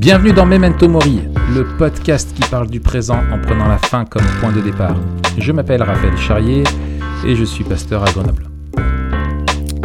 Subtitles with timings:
[0.00, 1.20] Bienvenue dans Memento Mori,
[1.54, 4.96] le podcast qui parle du présent en prenant la fin comme point de départ.
[5.36, 6.64] Je m'appelle Raphaël Charrier
[7.24, 8.48] et je suis pasteur à Grenoble.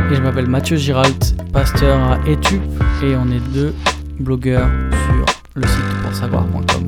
[0.09, 2.61] Et je m'appelle Mathieu Giralt, pasteur à Etup
[3.04, 3.73] et on est deux
[4.20, 5.25] blogueurs sur
[5.55, 6.86] le site pour savoir.com.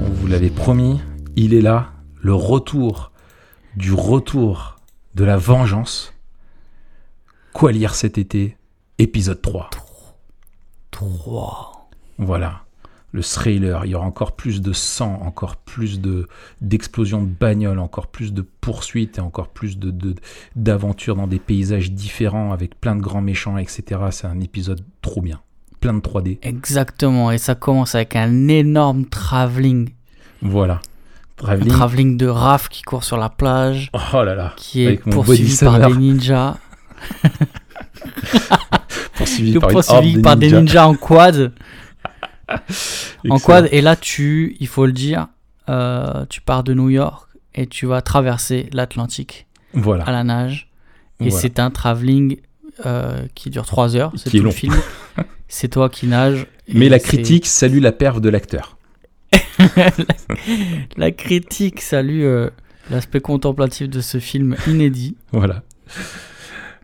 [0.00, 1.00] On vous l'avait promis,
[1.34, 1.88] il est là,
[2.22, 3.10] le retour
[3.76, 4.76] du retour
[5.14, 6.14] de la vengeance.
[7.58, 8.56] Quoi lire cet été
[9.00, 9.70] Épisode 3.
[10.92, 11.88] 3.
[12.18, 12.62] Voilà,
[13.12, 13.84] le thriller.
[13.84, 16.28] Il y aura encore plus de sang, encore plus de
[16.60, 20.14] d'explosions de bagnoles, encore plus de poursuites et encore plus de de-
[20.54, 23.82] d'aventures dans des paysages différents avec plein de grands méchants, etc.
[24.12, 25.40] C'est un épisode trop bien.
[25.80, 26.38] Plein de 3D.
[26.42, 29.90] Exactement, et ça commence avec un énorme travelling.
[30.42, 30.74] Voilà.
[30.74, 31.68] Un Traveling.
[31.72, 34.54] travelling de Raph qui court sur la plage, Oh là là.
[34.56, 36.56] qui est poursuivi par des ninjas.
[39.16, 40.60] Poursuivi par poursuivi par des ninjas.
[40.60, 41.52] ninjas en quad.
[43.28, 45.28] en quad, et là tu, il faut le dire,
[45.68, 50.04] euh, tu pars de New York et tu vas traverser l'Atlantique Voilà.
[50.04, 50.70] à la nage.
[51.20, 51.40] Et Voilà.
[51.40, 52.38] c'est un travelling
[52.86, 54.74] euh, qui dure 3 heures, c'est tout le film.
[55.48, 56.46] c'est toi qui nages.
[56.72, 58.76] Mais la critique salue la perve de l'acteur.
[60.96, 62.50] La critique salue euh,
[62.90, 65.16] l'aspect contemplatif de ce film inédit.
[65.32, 65.62] Voilà.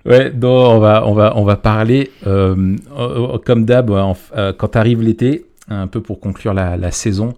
[0.06, 2.76] Ouais, donc on va, on va, on va parler, euh,
[3.44, 7.32] comme d'hab, euh, quand arrive l'été, un peu pour conclure la, la saison,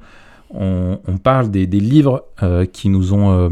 [0.52, 3.48] on, on parle des, des livres euh, qui, nous ont,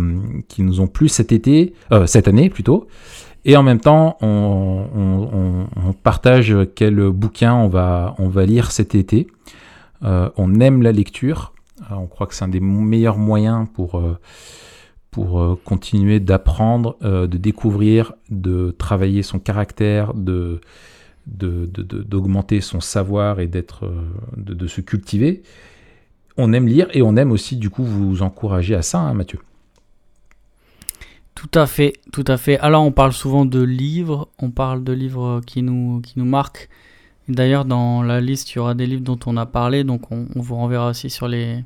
[0.49, 1.75] qui nous ont plu cet été,
[2.07, 2.89] cette année plutôt,
[3.45, 8.95] et en même temps, on, on- partage quel bouquin on va, on va lire cet
[8.95, 9.27] été.
[10.03, 11.53] On aime la lecture,
[11.91, 14.03] on croit que c'est un des meilleurs moyens pour...
[15.15, 20.61] pour euh, continuer d'apprendre, euh, de découvrir, de travailler son caractère, de
[21.27, 24.03] d'augmenter son savoir et d'être, euh,
[24.37, 25.43] de, se cultiver.
[26.37, 29.39] On aime lire et on aime aussi du coup vous encourager à ça, hein, Mathieu.
[31.37, 32.59] Tout à fait, tout à fait.
[32.59, 36.69] Alors on parle souvent de livres, on parle de livres qui nous, qui nous marquent.
[37.29, 40.27] D'ailleurs dans la liste il y aura des livres dont on a parlé, donc on,
[40.35, 41.65] on vous renverra aussi sur les,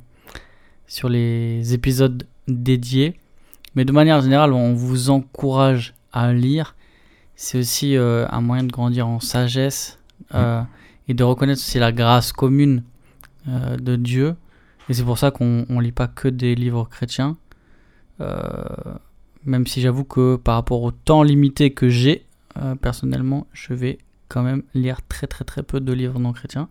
[0.86, 3.16] sur les épisodes dédiés.
[3.74, 6.74] Mais de manière générale, on vous encourage à lire.
[7.36, 9.98] C'est aussi euh, un moyen de grandir en sagesse
[10.34, 10.62] euh,
[11.06, 12.82] et de reconnaître aussi la grâce commune
[13.46, 14.34] euh, de Dieu.
[14.88, 17.36] Et c'est pour ça qu'on ne lit pas que des livres chrétiens.
[19.44, 22.26] Même si j'avoue que par rapport au temps limité que j'ai,
[22.80, 26.68] personnellement, je vais quand même lire très très très peu de livres non chrétiens.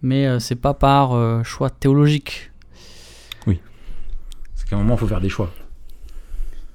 [0.00, 2.52] Mais c'est pas par choix théologique.
[4.54, 5.52] C'est qu'à un moment, il faut faire des choix.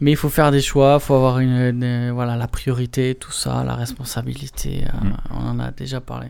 [0.02, 1.52] Mais il faut faire des choix, il faut avoir une,
[1.82, 4.84] une- voilà, la priorité, tout ça, la responsabilité.
[4.86, 5.14] euh, Mm.
[5.32, 6.28] On en a déjà parlé.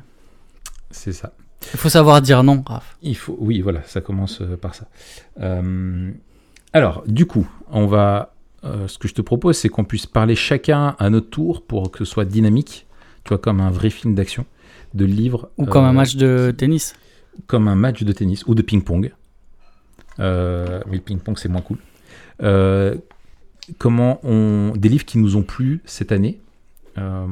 [0.91, 1.33] C'est ça.
[1.73, 2.95] Il faut savoir dire non, Raph.
[3.01, 4.85] Il faut, oui, voilà, ça commence euh, par ça.
[5.41, 6.11] Euh,
[6.73, 8.33] alors, du coup, on va.
[8.65, 11.91] euh, ce que je te propose, c'est qu'on puisse parler chacun à notre tour pour
[11.91, 12.85] que ce soit dynamique,
[13.23, 14.45] tu vois, comme un vrai film d'action,
[14.93, 15.49] de livres.
[15.57, 16.95] Ou comme un match de tennis.
[17.47, 19.11] comme un match de tennis ou de ping-pong.
[20.19, 21.77] Mais le ping-pong, c'est moins cool.
[22.43, 22.95] Euh,
[23.77, 24.73] comment on...
[24.75, 26.39] Des livres qui nous ont plu cette année.
[26.97, 27.25] Euh,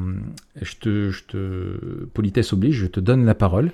[0.60, 2.04] je, te, je te...
[2.12, 3.72] Politesse oblige, je te donne la parole.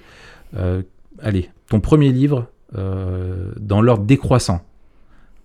[0.54, 0.82] Euh,
[1.20, 4.62] allez, ton premier livre euh, dans l'ordre décroissant.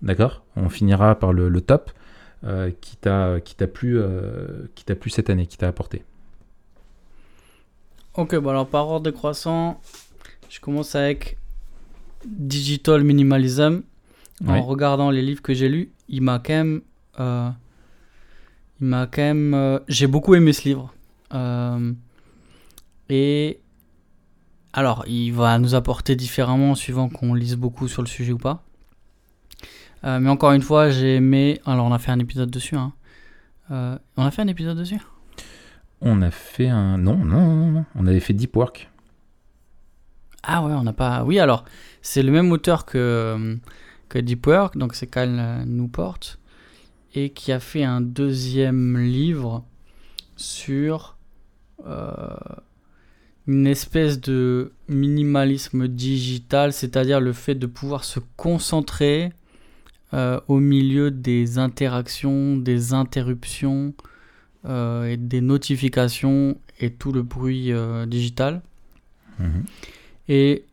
[0.02, 0.42] D'accord?
[0.56, 1.90] On finira par le, le top.
[2.80, 3.40] qui t'a
[3.72, 3.98] plu
[4.74, 6.04] qui t'a plu cette année qui t'a apporté
[8.14, 9.80] Ok, bon alors par ordre décroissant,
[10.48, 11.38] je commence avec
[12.24, 13.82] Digital Minimalism.
[14.46, 16.82] En regardant les livres que j'ai lus, il m'a quand même.
[17.20, 17.50] Euh,
[18.80, 19.54] il m'a quand même.
[19.54, 20.94] euh, j'ai beaucoup aimé ce livre.
[21.34, 21.92] Euh,
[23.08, 23.60] et.
[24.72, 28.62] Alors, il va nous apporter différemment suivant qu'on lise beaucoup sur le sujet ou pas.
[30.02, 31.60] Mais encore une fois, j'ai aimé.
[31.64, 32.76] Alors, on a fait un épisode dessus.
[32.76, 32.92] hein.
[33.70, 35.00] On a fait un épisode dessus?
[36.02, 38.90] On a fait un non non non non on avait fait Deep Work
[40.42, 41.24] Ah ouais, on n'a pas.
[41.24, 41.64] Oui, alors,
[42.02, 43.58] c'est le même auteur que,
[44.10, 46.20] que Deep Work, donc c'est Cal Newport,
[47.16, 49.64] et qui a fait un deuxième livre
[50.36, 51.16] sur
[51.86, 52.36] euh,
[53.46, 59.32] une espèce de minimalisme digital, c'est-à-dire le fait de pouvoir se concentrer
[60.12, 63.94] euh, au milieu des interactions, des interruptions
[64.66, 67.72] euh, et des notifications et tout le bruit
[68.06, 68.60] digital.
[69.38, 69.64] Mhm.
[70.28, 70.64] Et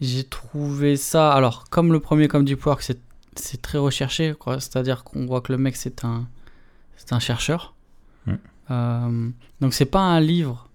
[0.00, 1.32] j'ai trouvé ça.
[1.32, 2.98] Alors, comme le premier, comme Deep Work, c'est,
[3.36, 4.60] c'est très recherché, quoi.
[4.60, 6.26] C'est-à-dire qu'on voit que le mec, c'est un,
[6.96, 7.74] c'est un chercheur.
[8.70, 9.28] Euh,
[9.60, 10.68] donc c'est pas un livre.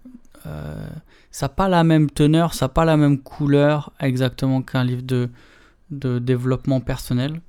[0.46, 0.86] euh,
[1.30, 5.02] ça n'a pas la même teneur, ça n'a pas la même couleur exactement qu'un livre
[5.02, 5.30] de,
[5.90, 7.40] de développement personnel.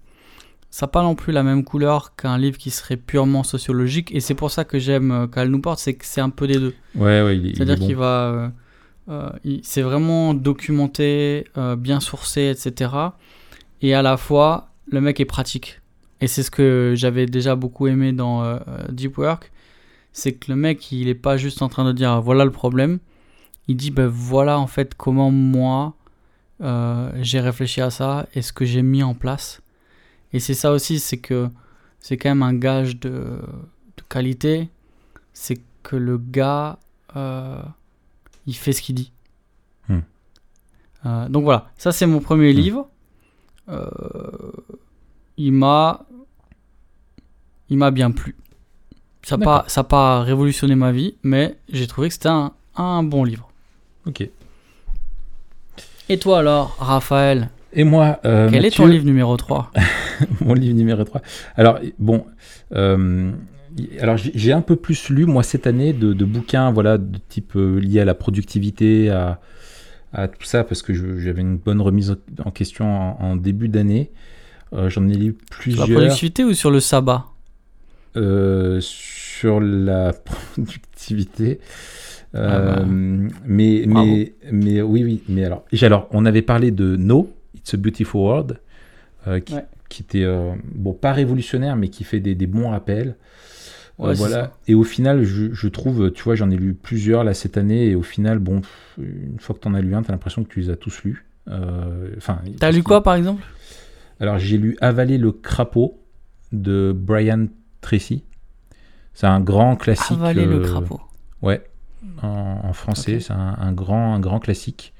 [0.71, 4.13] Ça n'a pas non plus la même couleur qu'un livre qui serait purement sociologique.
[4.13, 6.59] Et c'est pour ça que j'aime euh, Cal Newport, c'est que c'est un peu des
[6.59, 6.75] deux.
[6.95, 7.85] Ouais, ouais, C'est-à-dire bon.
[7.88, 8.51] qu'il va.
[9.09, 9.29] euh,
[9.63, 11.45] c'est vraiment documenté,
[11.77, 12.91] bien sourcé, etc.
[13.81, 15.81] Et à la fois, le mec est pratique.
[16.21, 18.57] Et c'est ce que j'avais déjà beaucoup aimé dans euh,
[18.89, 19.51] Deep Work.
[20.12, 23.00] C'est que le mec, il est pas juste en train de dire voilà le problème.
[23.68, 25.95] Il dit ben voilà en fait comment moi
[26.62, 29.62] euh, j'ai réfléchi à ça et ce que j'ai mis en place.
[30.33, 31.47] Et c'est ça aussi, c'est que
[32.00, 34.69] c'est quand même un gage de, de qualité.
[35.33, 36.80] C'est que le gars,
[37.15, 37.62] euh,
[38.45, 39.12] il fait ce qu'il dit.
[39.88, 40.00] Hmm.
[41.30, 42.57] Donc voilà, ça c'est mon premier Hmm.
[42.57, 42.89] livre.
[43.69, 44.51] Euh,
[45.38, 46.06] il m'a,
[47.69, 48.36] il m'a bien plu.
[49.24, 53.04] Ça n'a pas, ça pas révolutionné ma vie, mais j'ai trouvé que c'était un, un
[53.04, 53.50] bon livre.
[54.06, 54.27] Ok.
[56.10, 59.71] Et toi alors, Raphaël, Et moi, euh, quel est ton livre numéro 3
[60.42, 61.21] mon livre numéro 3.
[61.56, 62.25] Alors, bon,
[62.74, 63.31] euh,
[64.00, 67.19] alors j'ai j'ai un peu plus lu, moi, cette année, de, de bouquins, voilà, de
[67.30, 69.39] type euh, lié à la productivité, à,
[70.13, 74.11] à tout ça, parce que j'avais une bonne remise en question en, en début d'année.
[74.73, 77.25] Euh, J'en ai lu Sur la plusieurs productivité ou sur le sabbat
[78.15, 80.13] euh, sur la
[80.56, 81.59] productivité.
[82.35, 82.85] Euh, Ah bah.
[82.88, 85.23] mais, mais, mais oui, oui.
[85.29, 88.59] Mais alors, alors, on avait parlé de No, It's a Beautiful World,
[89.45, 89.65] qui, Ouais.
[89.89, 90.25] qui était,
[90.75, 93.15] bon, pas révolutionnaire, mais qui fait des, des bons rappels.
[94.00, 94.54] Euh, Ouais, voilà.
[94.68, 97.88] Et au final, je, je trouve, tu vois, j'en ai lu plusieurs là cette année,
[97.88, 98.62] et au final, bon,
[98.98, 101.25] une fois que t'en as lu un, t'as l'impression que tu les as tous lus.
[101.50, 103.44] Euh, Enfin, T'as lu quoi par exemple?
[104.22, 106.00] Alors j'ai lu Avaler le crapaud
[106.51, 107.48] de Brian
[107.81, 108.24] Tracy.
[109.13, 110.18] C'est un grand classique.
[110.18, 111.02] Avaler le euh, crapaud.
[111.42, 111.63] Ouais,
[112.22, 114.94] en, en français, c'est un, un grand, un grand classique.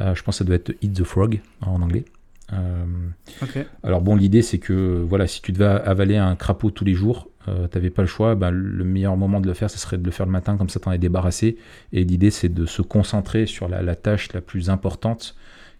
[0.00, 2.04] Euh, je pense que ça doit être Eat the Frog en anglais.
[2.52, 2.84] Euh,
[3.42, 3.58] Ok.
[3.82, 7.28] alors bon, l'idée c'est que voilà, si tu devais avaler un crapaud tous les jours,
[7.48, 8.34] euh, t'avais pas le choix.
[8.34, 10.68] ben, le meilleur moment de le faire, ce serait de le faire le matin, comme
[10.68, 11.56] ça t'en es débarrassé.
[11.92, 15.34] Et l'idée c'est de se concentrer sur la, la tâche la plus importante,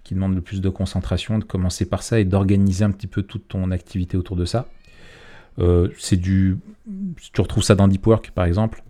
[0.05, 3.23] qui demande le plus de concentration, de commencer par ça et d'organiser un petit peu
[3.23, 4.69] toute ton activité autour de ça.
[5.59, 6.57] Euh, c'est du,
[7.33, 8.83] tu retrouves ça dans Deep Work par exemple.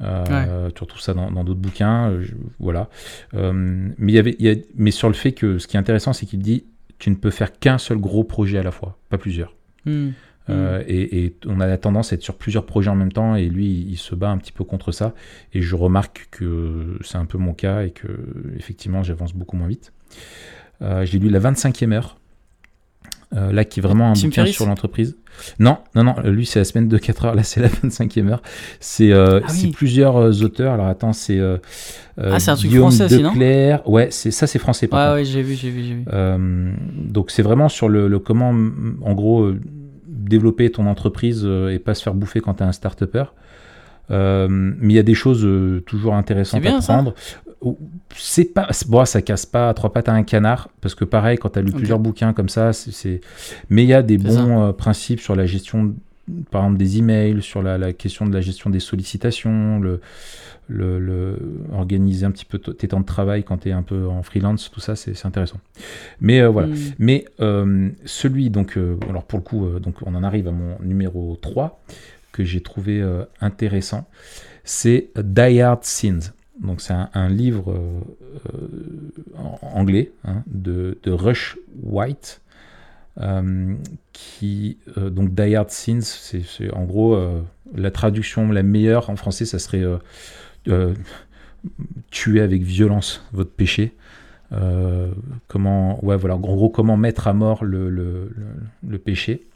[0.00, 2.88] Euh, Tu retrouves ça dans d'autres bouquins, euh, je- voilà.
[3.34, 6.12] Mais y avait, il y a- mais sur le fait que ce qui est intéressant,
[6.14, 6.64] c'est qu'il dit
[6.98, 9.54] tu ne peux faire qu'un seul gros projet à la fois, pas plusieurs.
[9.86, 10.10] Hmm.
[10.48, 13.36] Euh, et, et on a la tendance à être sur plusieurs projets en même temps,
[13.36, 15.14] et lui, il, il se bat un petit peu contre ça.
[15.52, 18.08] Et je remarque que c'est un peu mon cas et que
[18.56, 19.92] effectivement, j'avance beaucoup moins vite.
[20.82, 22.16] Euh, J'ai lu la 25e heure.
[23.36, 25.16] euh, là, qui est vraiment un Tim bouquin sur l'entreprise.
[25.60, 27.34] Non, non, non, lui, c'est la semaine de 4 heures.
[27.36, 28.42] Là, c'est la 25e heure.
[28.80, 29.70] C'est euh, Ah oui.
[29.70, 30.72] plusieurs auteurs.
[30.72, 31.38] Alors, attends, c'est.
[31.38, 31.58] euh,
[32.20, 33.30] Ah, c'est un truc Guillaume français aussi, non?
[33.86, 34.88] Ouais, ça, c'est français.
[34.88, 36.04] par Ouais, ouais, j'ai vu, j'ai vu, j'ai vu.
[37.08, 39.52] Donc c'est vraiment sur le, le comment, mm, en gros,
[40.28, 43.24] développer ton entreprise euh, et pas se faire bouffer quand tu es un start-upper.
[44.10, 47.14] Euh, mais il y a des choses euh, toujours intéressantes bien, à prendre.
[48.16, 51.38] C'est pas, bon, ça casse pas à trois pattes à un canard parce que pareil,
[51.38, 53.20] quand tu as lu plusieurs bouquins comme ça, c'est-.
[53.68, 55.94] Mais il y a des bons euh, principes sur la gestion,
[56.50, 60.00] par exemple des emails, sur la, la question de la gestion des sollicitations, le,
[60.70, 61.38] le, le-
[61.72, 64.70] organiser un petit peu tes temps de travail quand tu es un peu en freelance,
[64.70, 65.58] tout ça, c'est intéressant.
[66.20, 66.68] Mais euh, voilà.
[66.68, 66.76] Hmm.
[66.98, 70.78] Mais euh, celui, donc, euh, alors pour le coup, donc on en arrive à mon
[70.82, 71.82] numéro 3
[72.32, 73.02] que j'ai trouvé
[73.40, 74.08] intéressant,
[74.64, 76.32] c'est Die Hard Sins.
[76.62, 77.74] Donc c'est un, un livre
[79.62, 82.40] anglais hein, de, de Rush White.
[83.20, 83.74] euh,
[84.12, 87.42] qui euh, donc Die Hard Sins, c'est c'est en gros euh,
[87.74, 89.84] la traduction la meilleure en français, ça serait
[90.68, 90.94] euh,
[92.10, 93.92] tuer avec violence votre péché.
[94.52, 95.10] Euh,
[95.46, 98.46] comment, ouais, voilà, en gros, comment mettre à mort le, le, le,
[98.88, 99.46] le péché.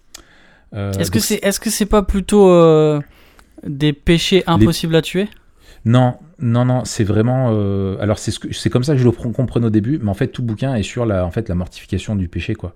[0.75, 2.49] Euh, Est-ce que c'est est-ce que c'est pas plutôt
[3.66, 5.28] des péchés impossibles à tuer?
[5.84, 7.50] Non, non, non, c'est vraiment.
[7.52, 10.11] euh, alors, c'est ce c'est comme ça que je le pr- comprenais au début, mais
[10.11, 12.75] en fait, tout bouquin est sur la, en fait, la mortification du péché, quoi.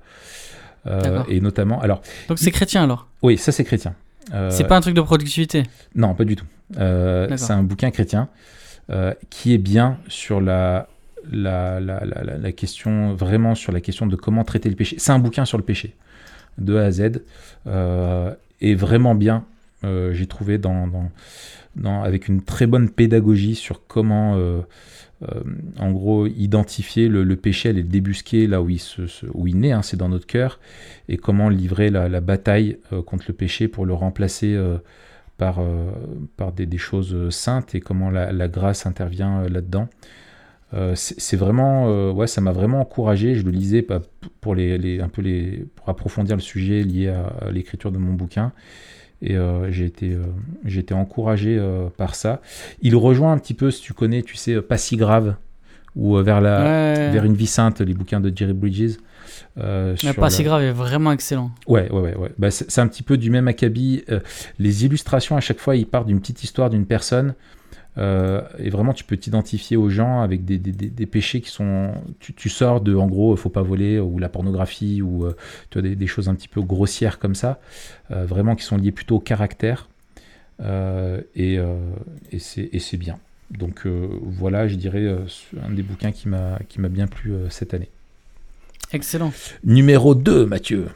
[0.86, 3.08] Euh, et notamment, alors, Donc c'est chrétien alors?
[3.22, 3.94] oui, ça c'est chrétien.
[4.34, 5.62] Euh, C'est pas un truc de productivité.
[5.94, 6.44] Non, pas du tout.
[6.78, 8.28] Euh, c'est un bouquin chrétien
[8.90, 10.88] euh, qui est bien sur la,
[11.30, 14.96] la, la, la, la- la question, vraiment sur la question de comment traiter le péché.
[14.98, 15.94] C'est un bouquin sur le péché,
[16.58, 17.22] de A à Z,
[17.66, 19.44] euh, et vraiment bien,
[19.84, 21.10] euh, j'ai trouvé, dans, dans,
[21.76, 24.60] dans- avec une très bonne pédagogie sur comment, euh,
[25.78, 29.02] en gros, identifier le, péché, aller le débusquer là où il, se,
[29.34, 30.60] où il naît, hein, c'est dans notre cœur,
[31.08, 34.56] et comment livrer la, bataille contre le péché pour le remplacer
[35.36, 35.60] par,
[36.36, 39.88] par des, choses saintes et comment la, grâce intervient là-dedans.
[40.74, 43.34] Euh, c'est vraiment, euh, ouais, ça m'a vraiment encouragé.
[43.34, 43.86] Je le lisais
[44.40, 48.52] pour les, un peu les, pour approfondir le sujet lié à, l'écriture de mon bouquin.
[49.20, 50.16] Et euh, j'ai été,
[50.64, 51.60] j'ai été encouragé
[51.96, 52.40] par ça.
[52.82, 55.36] Il rejoint un petit peu, si tu connais, tu sais, pas si grave
[55.96, 58.96] ou vers la, vers une vie sainte, les bouquins de Jerry Bridges.
[59.56, 61.50] pas si grave est vraiment excellent.
[61.66, 62.16] Ouais, ouais, ouais.
[62.16, 62.30] ouais.
[62.38, 64.04] Bah, c'est un petit peu du même acabit.
[64.58, 67.34] les illustrations à chaque fois, il part d'une petite histoire d'une personne.
[67.98, 71.92] Euh, et vraiment, tu peux t'identifier aux gens avec des, des, péchés qui sont.
[72.20, 75.36] Tu, sors de, en gros, faut pas voler, ou la pornographie, ou euh,
[75.70, 77.60] tu as des, choses un petit peu grossières comme ça,
[78.10, 79.88] euh, vraiment qui sont liées plutôt au caractère.
[80.64, 81.58] et,
[82.32, 83.18] et c'est bien.
[83.50, 85.06] Donc voilà, je dirais,
[85.62, 87.88] un des bouquins qui m'a bien plu cette année.
[88.92, 89.32] Excellent.
[89.64, 90.88] Numéro 2, Mathieu.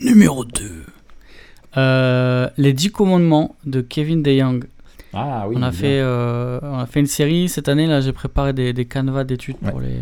[0.00, 2.50] Numéro 2.
[2.56, 4.64] les 10 commandements de Kevin DeYoung.
[5.14, 7.86] Ah on, a fait, euh, on a fait une série cette année.
[7.86, 10.00] Là, j'ai préparé des, des canevas d'études pour, les,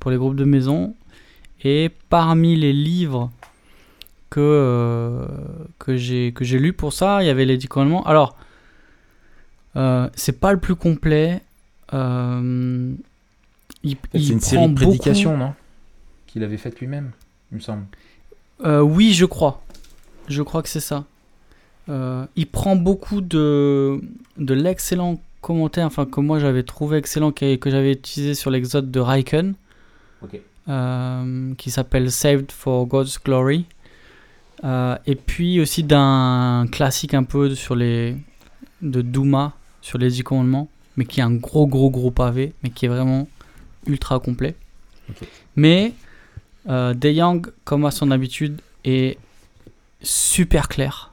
[0.00, 0.94] pour les groupes de maison.
[1.64, 3.30] Et parmi les livres
[4.30, 5.26] que, euh,
[5.78, 8.04] que j'ai lus pour ça, il y avait les 10 commandements.
[8.04, 8.36] Alors,
[9.76, 11.40] euh, c'est pas le plus complet.
[11.92, 12.94] Euh,
[13.84, 15.54] il, c'est une série de prédications, non?
[16.26, 17.12] Qu'il avait faite lui-même,
[17.50, 17.84] il me semble.
[18.64, 19.62] oui, je crois.
[20.28, 21.04] Je crois que c'est ça.
[21.88, 24.00] Euh, il prend beaucoup de,
[24.36, 28.90] de l'excellent commentaire, enfin que moi j'avais trouvé excellent, que, que j'avais utilisé sur l'exode
[28.90, 29.54] de Raiken,
[30.68, 33.66] euh, qui s'appelle Saved for God's Glory.
[34.64, 38.16] Euh, et puis aussi d'un classique un peu sur les
[38.80, 42.70] de Douma sur les dix commandements, mais qui est un gros gros gros pavé, mais
[42.70, 43.26] qui est vraiment
[43.86, 44.54] ultra complet.
[45.56, 45.94] Mais
[46.68, 49.18] Young, comme à son habitude, est
[50.00, 51.11] super clair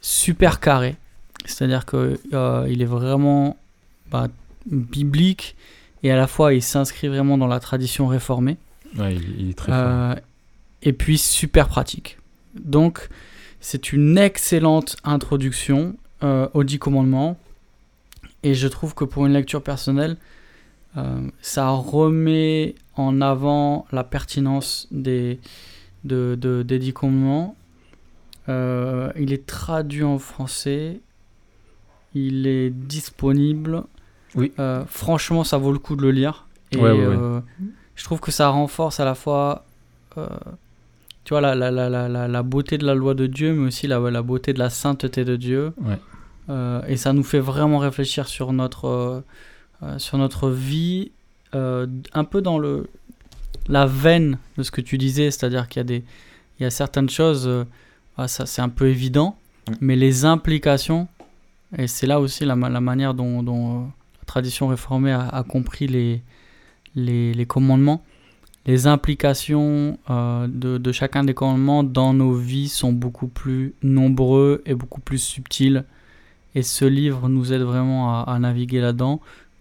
[0.00, 0.96] super carré.
[1.44, 3.56] C'est-à-dire qu'il euh, il est vraiment
[4.10, 4.28] bah,
[4.66, 5.56] biblique
[6.02, 8.56] et à la fois il s'inscrit vraiment dans la tradition réformée.
[8.96, 10.14] Ouais, il, est très euh,
[10.82, 12.18] Et puis super pratique.
[12.54, 13.08] Donc
[13.60, 17.38] c'est une excellente introduction euh, aux dix commandements.
[18.42, 20.16] Et je trouve que pour une lecture personnelle,
[21.42, 25.38] ça remet en avant la pertinence des,
[26.04, 27.54] de, de, des dix commandements
[28.50, 31.00] euh, il est traduit en français.
[32.14, 33.84] Il est disponible.
[34.34, 34.52] Oui.
[34.58, 36.46] Euh, franchement, ça vaut le coup de le lire.
[36.72, 37.40] Et euh,
[37.94, 39.64] je trouve que ça renforce à la fois,
[40.14, 43.98] tu vois, la, la, la, la, beauté de la loi de Dieu, mais aussi la,
[43.98, 45.72] la beauté de la sainteté de Dieu.
[46.88, 49.24] et ça nous fait vraiment réfléchir sur notre,
[49.98, 51.10] sur notre vie,
[51.52, 52.88] un peu dans le,
[53.68, 56.04] la veine de ce que tu disais, c'est-à-dire qu'il y a des,
[56.58, 57.48] il y a certaines choses
[58.20, 59.36] ah, ça c'est un peu évident,
[59.68, 59.72] mm.
[59.80, 61.08] mais les implications,
[61.76, 63.84] et c'est là aussi la, la manière dont, dont, euh,
[64.20, 66.22] la tradition réformée a, compris les,
[66.94, 68.04] les, les, commandements,
[68.66, 74.62] les implications euh, de, de, chacun des commandements dans nos vies sont beaucoup plus nombreux
[74.66, 75.84] et beaucoup plus subtils.
[76.54, 79.20] Et ce livre nous aide vraiment à, naviguer là-dedans.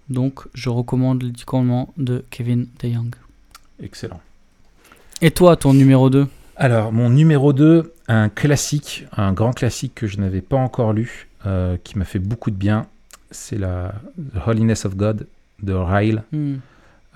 [0.10, 3.14] Donc je recommande les 10 commandements de Kevin DeYoung.
[3.82, 4.20] Excellent.
[5.22, 6.28] Et toi, ton numéro 2
[6.62, 11.30] alors, mon numéro 2, un classique, un grand classique que je n'avais pas encore lu,
[11.46, 12.88] euh, qui m'a fait beaucoup de bien,
[13.30, 15.28] c'est la The Holiness of God
[15.62, 16.24] de Ryle.
[16.32, 16.56] Hmm.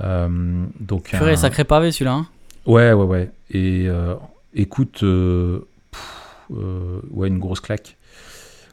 [0.02, 1.36] Euh, donc Purée, un...
[1.36, 2.14] sacré pavé celui-là.
[2.14, 2.28] Hein
[2.68, 3.32] ouais, ouais, ouais.
[3.50, 4.14] Et euh,
[4.54, 7.98] écoute, ouais, une grosse claque.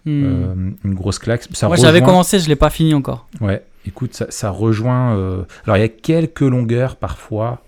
[0.05, 0.73] Hmm.
[0.85, 1.45] une grosse claque.
[1.53, 3.27] Ça Moi, j'avais commencé, je l'ai pas fini encore.
[3.41, 5.13] Ouais, écoute, ça, ça rejoint.
[5.65, 7.63] Alors, il y a quelques longueurs parfois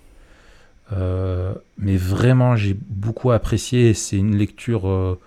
[0.92, 3.94] euh, mais vraiment, j'ai beaucoup apprécié.
[3.94, 5.18] C'est une lecture, euh,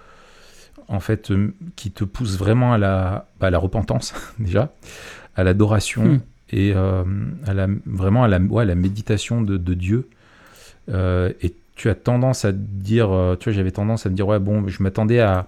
[0.87, 4.73] en fait, euh, qui te pousse vraiment à la, bah, la repentance, déjà,
[5.35, 6.19] à l'adoration hmm.
[6.51, 10.07] et à la, vraiment à la, ouais, la méditation de, de Dieu.
[10.89, 13.07] et tu as tendance à dire,
[13.39, 15.47] tu vois, j'avais tendance à me dire, ouais, bon, je m'attendais à,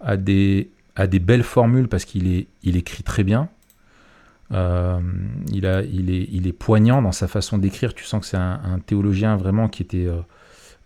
[0.00, 3.48] à, des, à des belles formules parce qu'il est, il écrit très bien.
[4.52, 5.00] Euh,
[5.52, 7.94] il, a, il, est, il est poignant dans sa façon d'écrire.
[7.94, 10.20] Tu sens que c'est un, théologien vraiment qui, était, euh,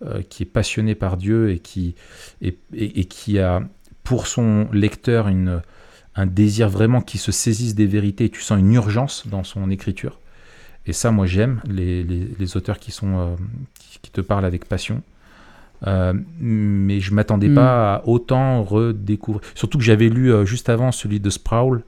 [0.05, 1.95] euh, qui est passionné par Dieu et qui,
[2.41, 3.63] et, et, qui a
[4.03, 5.63] pour son lecteur une,
[6.17, 8.31] un désir vraiment qui se saisisse des vérités.
[8.31, 10.19] Tu sens une urgence dans son écriture.
[10.87, 13.37] Et ça, moi, j'aime les, les, les, auteurs qui, sont,
[14.01, 15.03] qui, te parlent avec passion.
[15.85, 17.55] mais je m'attendais hmm.
[17.55, 19.43] pas à autant redécouvrir.
[19.55, 21.85] Surtout que j'avais lu juste avant celui de Sproul,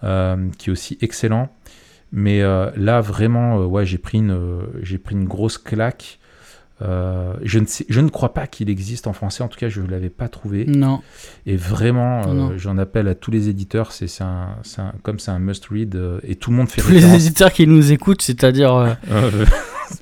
[0.00, 1.48] qui est aussi excellent.
[2.12, 6.18] Mais euh, là, vraiment, euh, ouais, j'ai pris, une, euh, pris une grosse claque.
[6.82, 9.68] Euh, je, ne sais, je ne crois pas qu'il existe en français, en tout cas,
[9.68, 10.64] je ne l'avais pas trouvé.
[10.66, 11.02] Non.
[11.46, 15.38] Et vraiment, euh, j'en appelle à tous les éditeurs, c'est, un, un- comme c'est un
[15.38, 18.90] must-read, euh, et tout le monde fait Tous les éditeurs qui nous écoutent, c'est-à-dire euh,
[19.10, 19.44] Euh,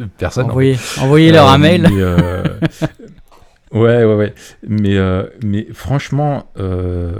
[0.18, 0.46] Personne.
[0.46, 1.82] en envoyez, envoyez-leur un Euh, mail.
[1.82, 2.42] mais, euh,
[3.72, 4.34] ouais, ouais, ouais.
[4.66, 7.12] Mais, euh, mais franchement, euh,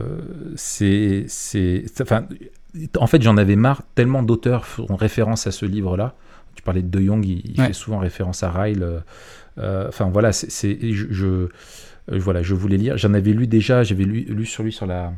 [0.56, 1.26] c'est-
[2.00, 2.26] enfin,
[2.98, 3.82] en fait, j'en avais marre.
[3.94, 6.14] Tellement d'auteurs font référence à ce livre-là.
[6.54, 7.68] Tu parlais de De Jong, il, il Ouais.
[7.68, 8.82] fait souvent référence à Ryle.
[8.82, 9.00] euh,
[9.58, 11.48] euh, Enfin voilà, c'est, c'est- je, je- euh,
[12.08, 12.96] voilà, je voulais lire.
[12.98, 13.82] J'en avais lu déjà.
[13.82, 15.12] J'avais lu, lu sur lui sur la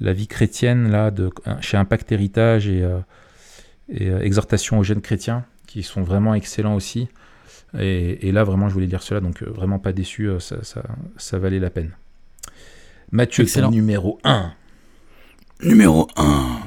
[0.00, 1.30] la vie chrétienne là de
[1.60, 2.98] chez Impact Héritage et, euh,
[3.88, 7.08] et euh, Exhortation aux jeunes chrétiens qui sont vraiment excellents aussi.
[7.78, 10.82] Et, et là, vraiment, je voulais lire cela, donc euh, vraiment pas déçu, ça, ça,
[11.16, 11.90] ça valait la peine.
[13.12, 13.70] Mathieu, Excellent.
[13.70, 14.52] numéro 1.
[15.64, 16.60] Numéro 1.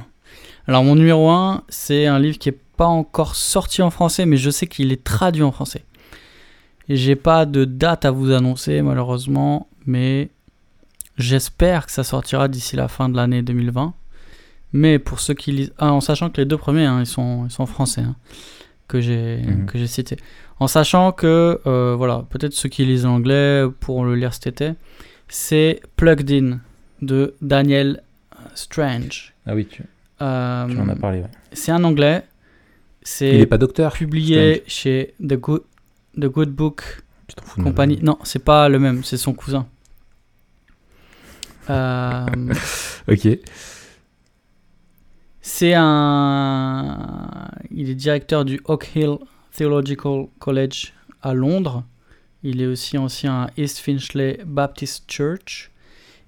[0.68, 4.38] Alors mon numéro 1, c'est un livre qui est pas encore sorti en français, mais
[4.38, 5.84] je sais qu'il est traduit en français.
[6.90, 10.30] Et j'ai pas de date à vous annoncer malheureusement, mais
[11.18, 13.94] j'espère que ça sortira d'ici la fin de l'année 2020.
[14.74, 17.46] Mais pour ceux qui lisent, ah, en sachant que les deux premiers, hein, ils sont,
[17.46, 18.16] ils sont français, hein,
[18.88, 20.18] que j'ai que j'ai cités.
[20.60, 24.72] En sachant que, euh, voilà, peut-être ceux qui lisent l'anglais pourront le lire cet été.
[25.28, 26.60] C'est Plugged In
[27.02, 28.02] de Daniel
[28.58, 29.34] Strange.
[29.46, 29.84] Ah oui, tu,
[30.22, 31.20] Euh, tu en as parlé.
[31.22, 31.30] ouais.
[31.54, 32.24] c'est un anglais.
[33.22, 35.64] Il n'est pas docteur publié chez The Good,
[36.20, 36.82] The Good Book
[37.28, 38.00] Tu fous Company.
[38.02, 39.66] Non, c'est pas le même, c'est son cousin.
[41.70, 42.26] Euh,
[43.08, 43.28] Ok.
[45.42, 47.50] c'est un.
[47.72, 49.18] Il est directeur du Oak Hill
[49.56, 51.84] Theological College à Londres.
[52.44, 55.72] Il est aussi ancien à East Finchley Baptist Church.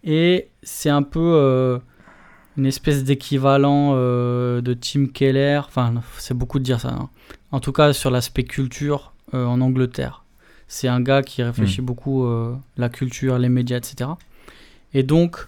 [0.03, 1.79] Et c'est un peu euh,
[2.59, 5.61] une espèce d'équivalent euh, de Tim Keller.
[5.65, 6.89] Enfin, c'est beaucoup de dire ça.
[6.89, 7.09] hein.
[7.51, 10.23] En tout cas, sur l'aspect culture euh, en Angleterre.
[10.67, 14.11] C'est un gars qui réfléchit beaucoup euh, la culture, les médias, etc.
[14.93, 15.47] Et donc,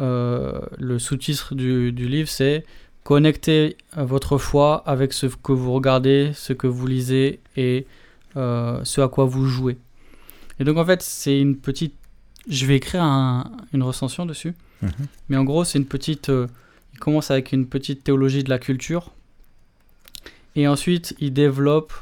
[0.00, 2.64] euh, le sous-titre du, du livre, c'est
[3.04, 7.86] Connectez votre foi avec ce que vous regardez, ce que vous lisez et
[8.34, 9.78] ce à quoi vous jouez.
[10.60, 11.94] Et donc, en fait, c'est une petite.
[12.48, 14.54] Je vais écrire un- une recension dessus.
[14.82, 14.90] Mhm.
[15.28, 16.28] Mais en gros, c'est une petite.
[16.30, 16.46] euh,
[16.94, 19.12] il commence avec une petite théologie de la culture.
[20.56, 21.92] Et ensuite, il développe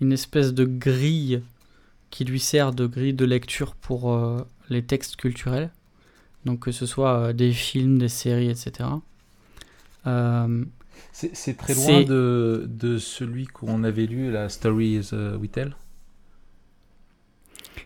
[0.00, 1.42] une espèce de grille
[2.10, 5.70] qui lui sert de grille de lecture pour euh, les textes culturels.
[6.44, 8.88] Donc, que ce soit euh, des films, des séries, etc.
[11.12, 15.10] C'est, très loin de, de celui qu'on avait lu, la Stories
[15.40, 15.74] We Tell.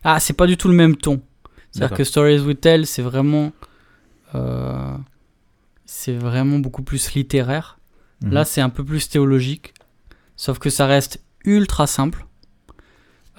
[0.05, 1.21] Ah, c'est pas du tout le même ton.
[1.73, 3.53] C'est-à-dire que Stories We Tell, c'est vraiment.
[4.35, 4.97] euh,
[5.85, 7.79] c'est vraiment beaucoup plus littéraire.
[8.23, 8.33] Mhm.
[8.33, 9.75] Là, c'est un peu plus théologique,
[10.37, 12.25] sauf que ça reste ultra simple.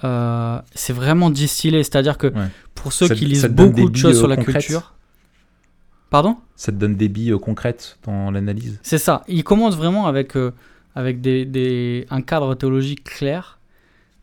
[0.04, 2.48] Euh, c'est vraiment distillé, c'est-à-dire que Ouais.
[2.74, 4.94] pour ceux Ça- qui lisent beaucoup de choses sur euh, la concrètes culture.
[6.10, 6.36] Pardon?
[6.54, 8.78] Ça te donne des billes euh, concrètes dans l'analyse?
[8.82, 9.24] C'est ça.
[9.26, 10.52] Il commence vraiment avec, euh,
[10.94, 13.58] avec des, des- un cadre théologique clair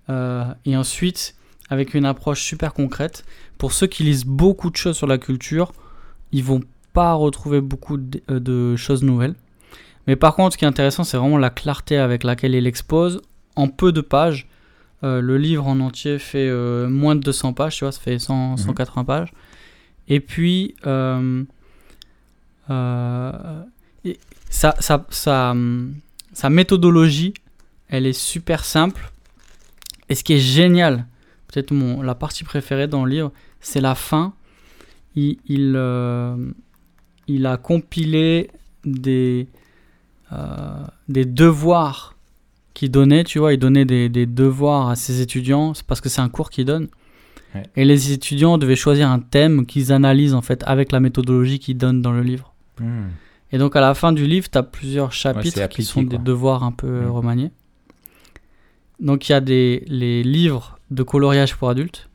[0.10, 1.36] euh, et ensuite
[1.70, 3.26] avec une approche super concrète.
[3.62, 5.72] Pour ceux qui lisent beaucoup de choses sur la culture,
[6.32, 6.62] ils vont
[6.94, 9.36] pas retrouver beaucoup de, euh, de choses nouvelles.
[10.08, 13.22] Mais par contre, ce qui est intéressant, c'est vraiment la clarté avec laquelle il expose
[13.56, 14.48] en peu de pages.
[15.04, 18.18] Euh, le livre en entier fait euh, moins de 200 pages, tu vois, ça fait
[18.18, 18.58] 100, Mhm.
[18.58, 19.32] 180 pages.
[20.08, 21.44] Et puis, euh,
[24.04, 24.18] et
[24.50, 25.56] sa, sa, sa,
[26.34, 27.36] sa méthodologie,
[27.90, 29.12] elle est super simple.
[30.10, 31.06] Et ce qui est génial,
[31.52, 34.34] peut-être mon, la partie préférée dans le livre, c'est la fin.
[35.16, 36.36] Il, il, euh,
[37.28, 38.50] il a compilé
[38.86, 39.48] des,
[40.32, 42.16] euh, des devoirs
[42.74, 46.10] qu'il donnait, tu vois, il donnait des, des devoirs à ses étudiants, c'est parce que
[46.10, 46.88] c'est un cours qu'il donne.
[47.54, 47.64] Ouais.
[47.76, 51.78] Et les étudiants devaient choisir un thème qu'ils analysent en fait avec la méthodologie qu'il
[51.78, 52.54] donne dans le livre.
[52.80, 53.10] Hmm.
[53.52, 56.18] Et donc à la fin du livre, tu as plusieurs chapitres qui appliqué, sont des
[56.18, 57.12] devoirs un peu euh, Mm.
[57.12, 57.52] remaniés.
[59.02, 62.08] Donc il y a des, les livres de coloriage pour adultes.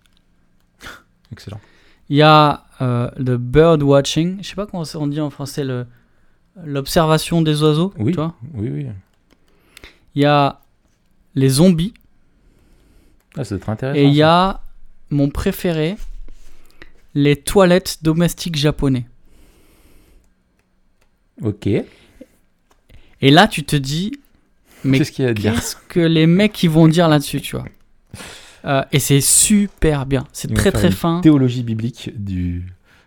[1.32, 1.60] Excellent.
[2.08, 5.64] Il y a euh, le bird watching, je sais pas comment on dit en français,
[5.64, 5.86] le-
[6.64, 7.92] l'observation des oiseaux.
[7.98, 8.12] Oui.
[8.12, 8.86] Tu vois Oui, oui.
[10.14, 10.60] il y a
[11.34, 11.94] les zombies.
[13.36, 13.98] Ah, c'est très intéressant.
[13.98, 14.50] Et il y ça.
[14.50, 14.62] a
[15.10, 15.96] mon préféré,
[17.14, 19.06] les toilettes domestiques japonais.
[21.42, 21.66] Ok.
[21.66, 24.12] Et là, tu te dis,
[24.84, 25.54] mais Qu'est-ce qu'il y a à dire?
[25.54, 27.64] qu'est-ce que les mecs ils vont dire là-dessus, tu vois?
[28.66, 30.24] Euh, Et c'est super bien.
[30.32, 31.20] C'est très très fin.
[31.20, 32.66] Théologie biblique du,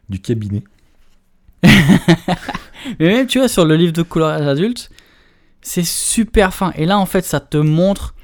[0.10, 0.63] du cabinet.
[3.00, 4.89] Mais même, tu vois, sur le livre de coloriage adulte,
[5.62, 6.72] c'est super fin.
[6.76, 8.15] Et là, en fait, ça te montre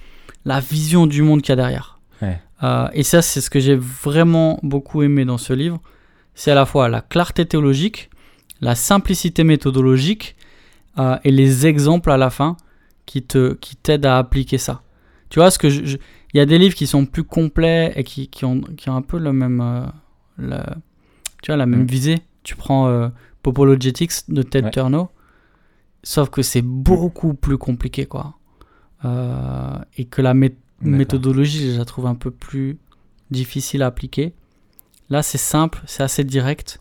[0.46, 2.00] la vision du monde qu'il y a derrière.
[2.22, 2.40] Ouais.
[2.64, 5.82] Euh, et ça, c'est ce que j'ai vraiment beaucoup aimé dans ce livre.
[6.36, 8.10] C'est à la fois la clarté théologique,
[8.62, 10.36] la simplicité méthodologique
[10.98, 12.56] euh, et les exemples à la fin
[13.06, 14.82] qui te qui t'aident à appliquer ça.
[15.30, 15.98] Tu vois, ce que je, je-
[16.36, 18.96] il y a des livres qui sont plus complets et qui, qui ont, qui ont
[18.98, 19.86] un peu le même, euh,
[20.38, 20.76] le-
[21.42, 21.88] tu vois, la même Mm.
[21.88, 22.22] visée.
[22.44, 23.08] Tu prends euh,
[23.42, 24.72] Popologetics de Ted Ouais.
[24.72, 25.04] Turner,
[26.04, 28.34] sauf que c'est beaucoup plus compliqué, quoi.
[29.06, 32.78] Euh, et que la mé- méthodologie, je la trouve un peu plus
[33.32, 34.34] difficile à appliquer.
[35.10, 36.80] Là, c'est simple, c'est assez direct.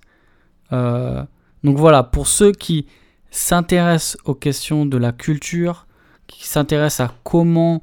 [0.72, 1.22] Euh,
[1.62, 2.86] donc voilà, pour ceux qui
[3.30, 5.86] s'intéressent aux questions de la culture,
[6.26, 7.82] qui s'intéressent à comment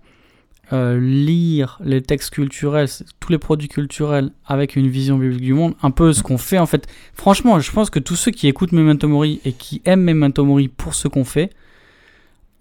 [0.73, 2.87] euh, lire les textes culturels,
[3.19, 6.59] tous les produits culturels avec une vision biblique du monde, un peu ce qu'on fait
[6.59, 6.87] en fait.
[7.13, 10.69] Franchement, je pense que tous ceux qui écoutent Memento Mori et qui aiment Memento Mori
[10.69, 11.51] pour ce qu'on fait,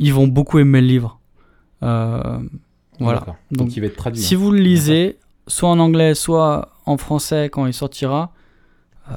[0.01, 1.21] ils vont beaucoup aimer le livre.
[1.85, 2.41] Euh,
[2.99, 3.21] voilà.
[3.21, 3.37] Donc,
[3.69, 4.21] Donc, il va être traduit.
[4.21, 4.39] si hein.
[4.39, 8.33] vous le lisez, soit en anglais, soit en français quand il sortira,
[9.11, 9.15] euh,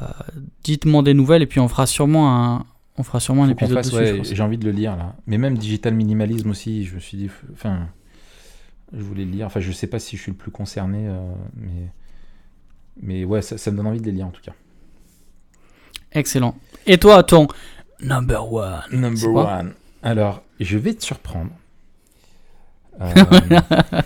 [0.63, 2.65] dites-moi des nouvelles et puis on fera sûrement un,
[2.97, 4.21] on fera sûrement un épisode ouais.
[4.23, 5.15] J'ai envie de le lire là.
[5.25, 7.29] Mais même Digital Minimalism aussi, je me suis dit.
[7.53, 7.87] Enfin,
[8.93, 9.45] je voulais le lire.
[9.47, 11.89] Enfin, je sais pas si je suis le plus concerné, euh, mais.
[13.01, 14.53] Mais ouais, ça, ça me donne envie de les lire en tout cas.
[16.11, 16.55] Excellent.
[16.85, 17.47] Et toi, ton
[18.01, 19.73] number one Number one.
[20.03, 21.51] Alors, je vais te surprendre.
[23.01, 23.05] Euh,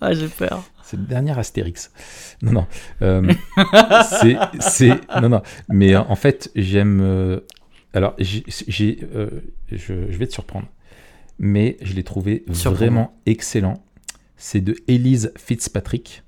[0.00, 0.64] Ah, j'ai peur.
[0.82, 1.92] c'est le dernier Astérix.
[2.42, 2.66] Non, non.
[3.02, 3.32] euh,
[4.60, 5.42] c'est, non, non.
[5.68, 7.00] Mais euh, en fait, j'aime.
[7.00, 7.40] euh,
[7.94, 9.28] alors, j'ai, j'ai, euh,
[9.70, 10.66] je, je vais te surprendre.
[11.38, 13.82] Mais je l'ai trouvé vraiment excellent.
[14.36, 16.22] C'est de Elise Fitzpatrick.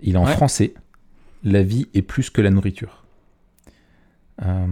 [0.00, 0.32] Il est en Ouais.
[0.32, 0.74] français.
[1.42, 3.04] La vie est plus que la nourriture.
[4.42, 4.66] Euh,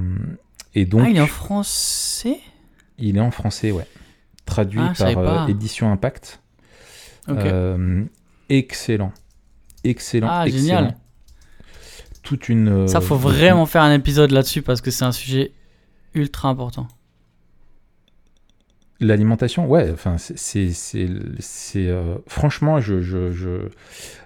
[0.75, 2.39] et donc, ah, il est en français?
[2.99, 3.87] Il est en français, ouais.
[4.47, 5.47] Traduit Ah, par euh.
[5.49, 6.41] Édition Impact.
[7.29, 7.37] Ok.
[7.39, 8.05] Euh,
[8.49, 9.13] excellent.
[9.85, 10.29] Excellent.
[10.31, 10.63] Ah, excellent.
[10.63, 10.97] génial.
[12.23, 12.89] Toute une.
[12.89, 15.53] Ça, faut vraiment faire un épisode là-dessus parce que c'est un sujet
[16.15, 16.89] ultra important.
[19.03, 20.71] L'alimentation, ouais, enfin, c'est.
[21.77, 23.01] euh, franchement, je.
[23.01, 23.69] je, je-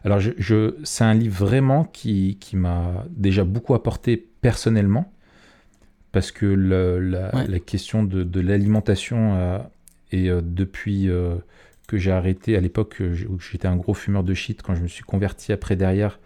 [0.05, 5.13] alors, je, je- c'est un livre vraiment qui, qui m'a déjà beaucoup apporté personnellement.
[6.13, 7.47] Parce que le- la, Ouais.
[7.47, 9.59] la question de, de l'alimentation, euh,
[10.13, 11.35] et euh, depuis euh,
[11.89, 14.89] que j'ai arrêté, à l'époque où j'étais un gros fumeur de shit, quand je me
[14.89, 16.19] suis converti après derrière,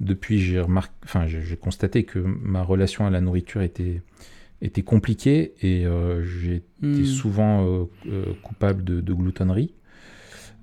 [0.00, 4.02] depuis j'ai remarqué, enfin j'ai constaté que ma relation à la nourriture était,
[4.62, 7.04] était compliquée et euh, été Hmm.
[7.04, 9.74] souvent euh, euh, coupable de, de gloutonnerie.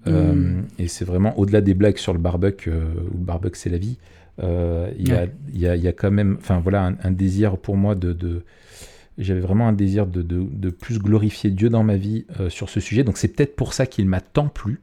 [0.08, 0.66] Euh, Mm.
[0.78, 3.98] et c'est vraiment au-delà des blagues sur le barbecue, où le barbecue c'est la vie.
[4.40, 5.32] Il y, a, Ouais.
[5.54, 8.44] y, a, y a quand même, enfin voilà, un, un désir pour moi de, de-
[9.18, 12.70] j'avais vraiment un désir de, de- de plus glorifier Dieu dans ma vie euh, sur
[12.70, 13.04] ce sujet.
[13.04, 14.80] Donc c'est peut-être pour ça qu'il m'a tant plu.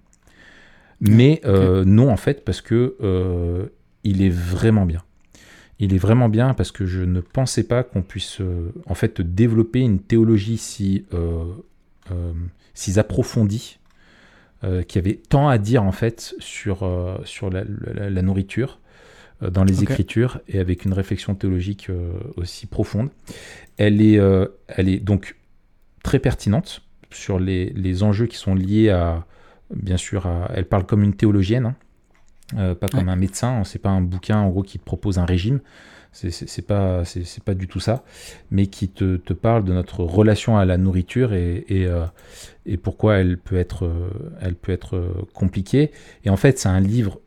[1.00, 3.66] Mais euh, non, en fait, parce que euh,
[4.04, 5.02] il est vraiment bien.
[5.82, 9.20] Il est vraiment bien parce que je ne pensais pas qu'on puisse euh, en fait
[9.20, 11.44] développer une théologie si, euh,
[12.12, 12.32] euh,
[12.72, 13.78] si approfondie,
[14.86, 16.88] qui avait tant à dire en fait sur,
[17.24, 18.78] sur la, la- la nourriture
[19.40, 19.82] dans les.
[19.82, 21.88] Écritures et avec une réflexion théologique
[22.36, 23.10] aussi profonde.
[23.76, 24.20] Elle est,
[24.68, 25.34] elle est donc
[26.04, 29.26] très pertinente sur les, les enjeux qui sont liés à,
[29.74, 31.74] bien sûr, à- elle parle comme une théologienne, hein,
[32.56, 33.12] euh, pas comme Ouais.
[33.12, 33.62] un médecin.
[33.64, 35.60] C'est pas un bouquin en gros qui te propose un régime.
[36.14, 37.04] C'est- pas,
[37.46, 38.04] pas du tout ça,
[38.50, 42.04] mais qui te, te parle de notre relation à la nourriture et, et, euh,
[42.66, 44.10] et pourquoi elle peut être, euh,
[44.42, 45.90] elle peut être compliquée.
[46.26, 47.18] Et en fait, c'est un livre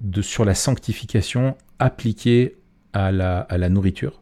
[0.00, 2.56] de, sur la sanctification appliquée
[2.92, 4.20] à la, à la nourriture.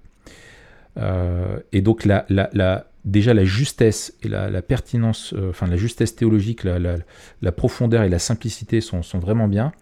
[0.98, 5.66] Euh, et donc, la, la, la- déjà, la justesse et la, la pertinence, euh, enfin,
[5.66, 6.96] la justesse théologique, la, la,
[7.40, 9.72] la profondeur et la simplicité sont, sont vraiment bien.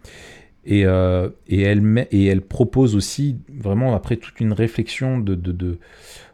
[0.65, 5.35] Et, euh, et, elle met, et elle propose aussi, vraiment, après toute une réflexion de,
[5.35, 5.79] de, de-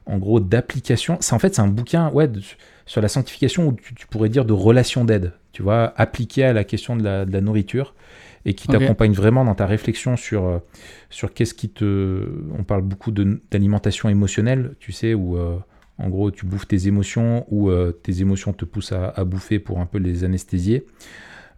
[0.04, 1.18] en gros, d'application.
[1.20, 2.40] C'est en fait, c'est un bouquin, ouais, de-
[2.86, 6.52] sur la sanctification où tu, tu pourrais dire de relation d'aide, tu vois, appliqué à
[6.52, 7.94] la question de la, nourriture
[8.44, 10.58] et qui t'accompagne vraiment dans ta réflexion sur, euh,
[11.10, 12.28] sur qu'est-ce qui te.
[12.56, 15.56] On parle beaucoup d'alimentation émotionnelle, tu sais, euh,
[15.98, 19.58] en gros tu bouffes tes émotions ou euh, tes émotions te poussent à, à bouffer
[19.58, 20.86] pour un peu les anesthésier.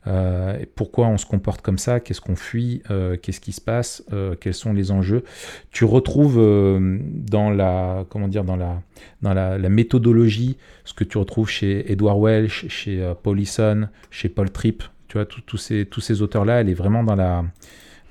[0.06, 2.00] Euh, pourquoi on se comporte comme ça?
[2.00, 2.82] Qu'est-ce qu'on fuit?
[2.90, 4.04] Euh, Qu'est-ce qui se passe?
[4.40, 5.22] Quels sont les enjeux?
[5.70, 8.80] Tu retrouves dans la comment dire dans la
[9.22, 14.28] dans la, la méthodologie ce que tu retrouves chez Edward Welsh, chez Paul Eason, chez
[14.28, 14.82] Paul Tripp.
[15.08, 17.44] Tu vois tous ces tous ces auteurs là, elle est vraiment dans la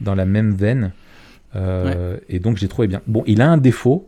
[0.01, 0.91] dans la même veine.
[2.29, 3.01] Et donc j'ai trouvé bien.
[3.07, 4.05] Bon, il a un défaut,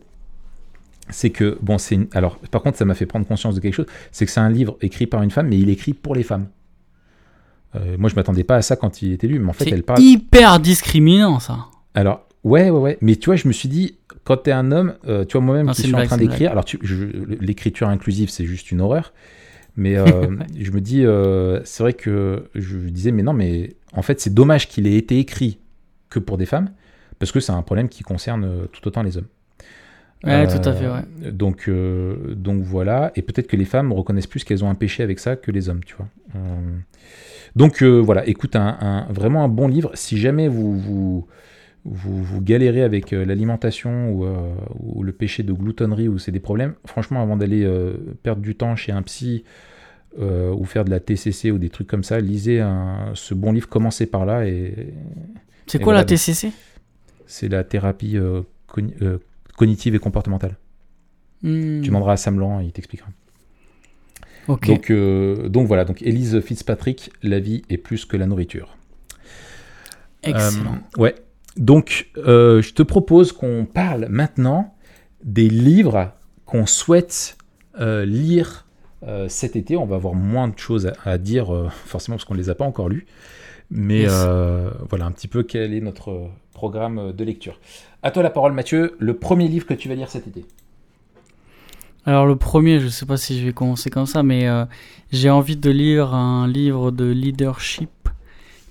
[1.10, 3.74] c'est que, bon, c'est une- alors, par contre, ça m'a fait prendre conscience de quelque
[3.74, 6.14] chose, c'est que c'est un livre écrit par une femme, mais il est écrit pour
[6.14, 6.48] les femmes.
[7.76, 9.70] Euh, moi, je m'attendais pas à ça quand il était lu, mais en fait, C'est
[9.70, 10.00] elle parle.
[10.02, 11.66] hyper discriminant, ça.
[11.94, 12.98] Alors, ouais, ouais, ouais.
[13.00, 15.68] Mais tu vois, je me suis dit, quand t'es un homme, euh, tu vois, moi-même
[15.70, 16.64] qui c'est suis en train c'est d'écrire, alors
[17.40, 19.12] l'écriture inclusive, c'est juste une horreur.
[19.76, 20.26] Mais euh,
[20.58, 21.04] je me dis,
[21.64, 25.18] c'est vrai que je disais, mais non, mais en fait, c'est dommage qu'il ait été
[25.18, 25.58] écrit
[26.08, 26.70] que pour des femmes,
[27.20, 29.26] parce que c'est un problème qui concerne tout autant les hommes.
[30.24, 31.30] Ouais, Euh, tout à fait, ouais.
[31.32, 35.02] Donc, euh, donc voilà, et peut-être que les femmes reconnaissent plus qu'elles ont un péché
[35.02, 36.08] avec ça que les hommes, tu vois.
[36.36, 36.38] Euh,
[37.56, 39.90] donc euh, voilà, écoute, un, un- vraiment un bon livre.
[39.94, 41.26] Si jamais vous vous,
[41.84, 46.32] vous, vous galérez avec euh, l'alimentation ou, euh, ou le péché de gloutonnerie ou c'est
[46.32, 49.44] des problèmes, franchement, avant d'aller euh, perdre du temps chez un psy
[50.20, 53.52] euh, ou faire de la TCC ou des trucs comme ça, lisez un- ce bon
[53.52, 54.94] livre, commencez par là et
[55.66, 56.52] C'est quoi voilà, la TCC
[57.26, 58.42] c'est la thérapie euh,
[59.02, 59.18] euh,
[59.60, 60.56] cognitive et comportementale.
[61.42, 63.10] Hmm, Tu demanderas à Sam Laurent, il t'expliquera.
[64.48, 64.68] Ok.
[64.68, 68.78] Donc, euh, donc voilà, donc Elise Fitzpatrick, la vie est plus que la nourriture.
[70.22, 70.78] Excellent.
[70.96, 71.14] Euh, ouais.
[71.56, 74.74] Donc, euh, je te propose qu'on parle maintenant
[75.24, 76.12] des livres
[76.46, 77.36] qu'on souhaite
[77.78, 78.66] lire
[79.28, 79.76] cet été.
[79.76, 82.54] On va avoir moins de choses à, à dire, forcément, parce qu'on ne les a
[82.54, 83.06] pas encore lus.
[83.70, 84.12] Mais Yes.
[84.12, 87.58] euh, voilà un petit peu quel est notre programme de lecture.
[88.02, 88.96] À toi la parole, Mathieu.
[88.98, 90.44] Le premier livre que tu vas lire cet été.
[92.06, 94.64] Alors le premier, je sais pas si je vais commencer comme ça, mais euh,
[95.12, 97.90] j'ai envie de lire un livre de leadership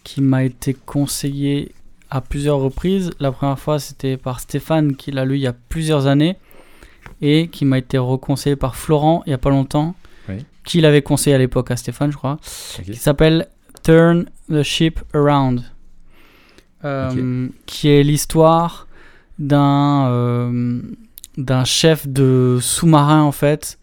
[0.04, 1.72] qui m'a été conseillé
[2.10, 3.12] à plusieurs reprises.
[3.20, 6.38] La première fois, c'était par Stéphane qui l'a lu il y a plusieurs années
[7.22, 9.94] et qui m'a été reconseillé par Florent il y a pas longtemps,
[10.28, 10.38] Oui.
[10.64, 12.40] qui l'avait conseillé à l'époque à Stéphane, je crois,
[12.80, 12.86] Ok.
[12.86, 13.48] qui s'appelle
[13.90, 15.64] Turn the Ship Around,
[16.86, 18.88] Euh, qui est l'histoire
[19.40, 20.82] d'un euh,
[21.38, 23.80] d'un chef de sous-marin en fait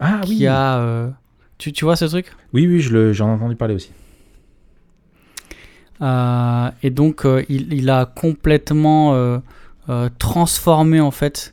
[0.00, 1.10] Ah qui a euh,
[1.58, 2.32] tu, tu vois ce truc?
[2.54, 3.90] Oui, oui, je j'en ai entendu parler aussi.
[6.82, 9.42] Et donc il, il a complètement
[10.18, 11.52] transformé en fait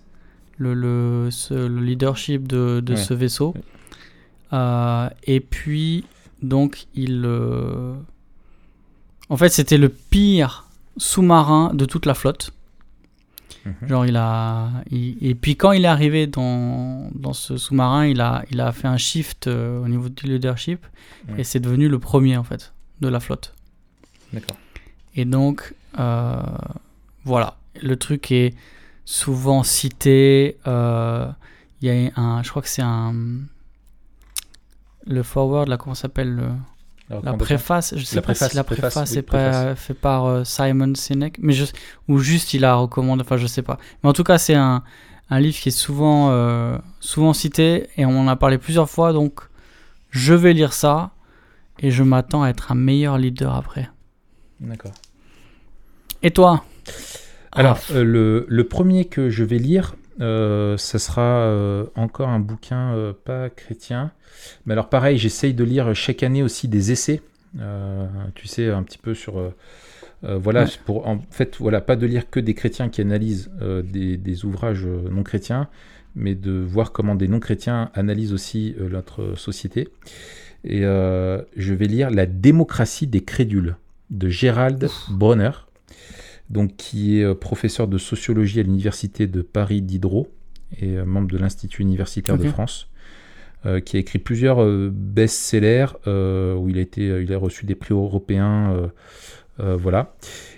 [0.58, 2.98] le, le, ce- le leadership de, de Ouais.
[3.00, 3.54] ce vaisseau
[4.54, 5.10] Ouais.
[5.26, 6.06] Et puis
[6.42, 7.94] donc il euh,
[9.30, 12.52] en fait c'était le pire sous-marin de toute la flotte
[13.66, 13.88] Mhm.
[13.90, 18.22] Genre il a il- et puis quand il est arrivé dans, dans ce sous-marin, il
[18.22, 20.86] a il a fait un shift euh, au niveau du leadership
[21.38, 22.72] et c'est devenu le premier en fait
[23.02, 23.54] de la flotte.
[24.32, 24.56] D'accord.
[25.16, 26.42] Et donc euh,
[27.26, 28.54] voilà, le truc est
[29.04, 30.58] souvent cité.
[30.66, 30.72] Il
[31.82, 33.14] y a un, je crois que c'est un
[35.08, 36.50] le forward là comment ça s'appelle le-
[37.24, 39.94] la préface, je sais La pas préface, si la préface, préface oui, est pas fait
[39.94, 41.66] par euh, Simon Sinek, mais je,
[42.10, 43.78] ou juste il la recommande, enfin je sais pas.
[44.04, 44.84] Mais en tout cas, c'est un,
[45.30, 49.14] un livre qui est souvent, euh, souvent cité et on en a parlé plusieurs fois,
[49.14, 49.40] donc
[50.12, 51.12] je vais lire ça
[51.80, 53.90] et je m'attends à être un meilleur leader après.
[54.60, 54.94] D'accord.
[56.24, 56.64] Et toi?
[57.52, 62.30] Alors, Ah, euh, le, le premier que je vais lire, euh, ça sera euh, encore
[62.30, 64.12] un bouquin euh, pas chrétien.
[64.66, 67.22] Mais alors, pareil, j'essaye de lire chaque année aussi des essais.
[68.36, 69.54] tu sais, un petit peu sur.
[70.24, 70.70] voilà, Ouais.
[70.86, 73.50] pour en fait, voilà, pas de lire que des chrétiens qui analysent
[73.84, 75.70] des, des ouvrages non chrétiens,
[76.16, 79.90] mais de voir comment des non chrétiens analysent aussi notre société.
[80.64, 83.76] Et je vais lire La démocratie des crédules
[84.10, 85.52] de Gérald Bronner
[86.50, 90.30] donc qui est euh, professeur de sociologie à l'université de Paris Diderot
[90.82, 92.44] et euh, membre de l'Institut universitaire de.
[92.50, 92.90] France,
[93.66, 97.66] euh, qui a écrit plusieurs euh, best-sellers euh, où il a été, il a reçu
[97.66, 98.90] des prix européens,
[99.60, 100.16] voilà.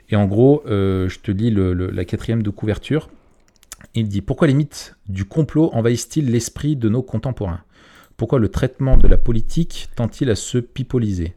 [0.10, 3.10] Et en gros, je te lis le- le- la quatrième de couverture.
[3.96, 7.62] Il dit pourquoi les mythes du complot envahissent-ils l'esprit de nos contemporains?
[8.18, 11.36] Pourquoi le traitement de la politique tend-il à se pipoliser?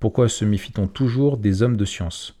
[0.00, 2.38] Pourquoi se méfie-t-on toujours des hommes de science?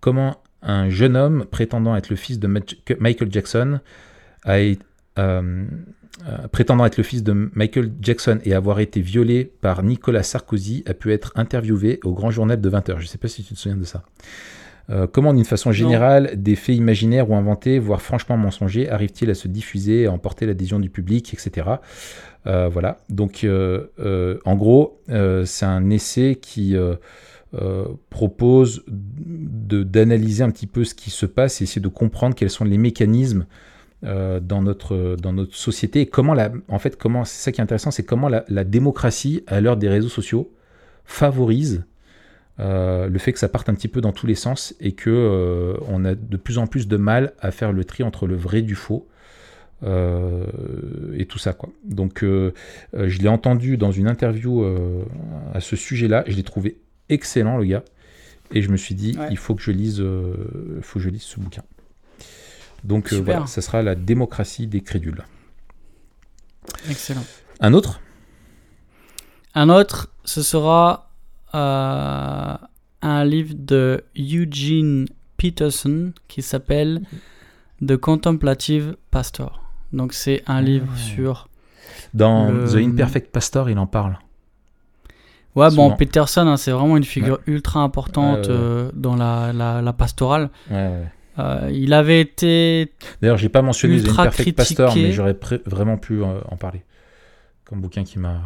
[0.00, 3.80] Comment un jeune homme prétendant être le fils de Michael Jackson
[4.44, 4.76] a euh,
[5.18, 10.84] euh, prétendant être le fils de Michael Jackson et avoir été violé par Nicolas Sarkozy
[10.86, 12.98] a pu être interviewé au Grand Journal de 20h.
[12.98, 14.02] Je ne sais pas si tu te souviens de ça.
[14.90, 19.34] Euh, comment, d'une façon générale, des faits imaginaires ou inventés, voire franchement mensongers, arrivent-ils à
[19.34, 21.68] se diffuser, à emporter l'adhésion du public, etc.
[22.46, 22.98] Euh, voilà.
[23.08, 26.76] Donc, en gros, c'est un essai qui
[27.54, 32.50] euh, propose d'analyser un petit peu ce qui se passe et essayer de comprendre quels
[32.50, 33.46] sont les mécanismes
[34.04, 37.60] euh, dans, notre, dans notre société et comment la, en fait, comment, c'est ça qui
[37.60, 40.50] est intéressant, c'est comment la, la démocratie, à l'heure des réseaux sociaux,
[41.04, 41.84] favorise
[42.58, 45.08] euh, le fait que ça parte un petit peu dans tous les sens et que
[45.08, 48.34] euh, on a de plus en plus de mal à faire le tri entre le
[48.34, 49.06] vrai du faux.
[49.84, 51.68] et tout ça quoi.
[51.84, 54.64] Donc je l'ai entendu dans une interview
[55.54, 56.78] à ce sujet-là, je l'ai trouvé
[57.12, 57.84] excellent le gars,
[58.52, 59.28] et je me suis dit Ouais.
[59.30, 61.62] il faut que je lise, euh, faut que je lise ce bouquin.
[62.84, 65.22] Donc euh, voilà, ça sera la démocratie des crédules.
[66.90, 67.24] Excellent.
[67.60, 68.00] Un autre?
[69.54, 71.10] Un autre, ce sera
[71.54, 72.54] euh,
[73.02, 77.02] un livre de Eugene Peterson qui s'appelle
[77.86, 79.62] The Contemplative Pastor.
[79.92, 80.98] Donc c'est un livre Ah.
[80.98, 81.48] sur...
[82.14, 84.18] Dans Le- The Imperfect Pastor, il en parle.
[85.54, 85.90] Ouais, Souvent.
[85.90, 90.48] bon, Peterson, hein, c'est vraiment une figure ultra importante euh, dans la, la, la pastorale.
[90.70, 92.92] Euh, il avait été...
[93.20, 95.36] D'ailleurs, j'ai pas mentionné The Imperfect Pastor, mais j'aurais
[95.66, 96.82] vraiment pu euh, en parler.
[97.64, 98.40] Comme bouquin qui m'a.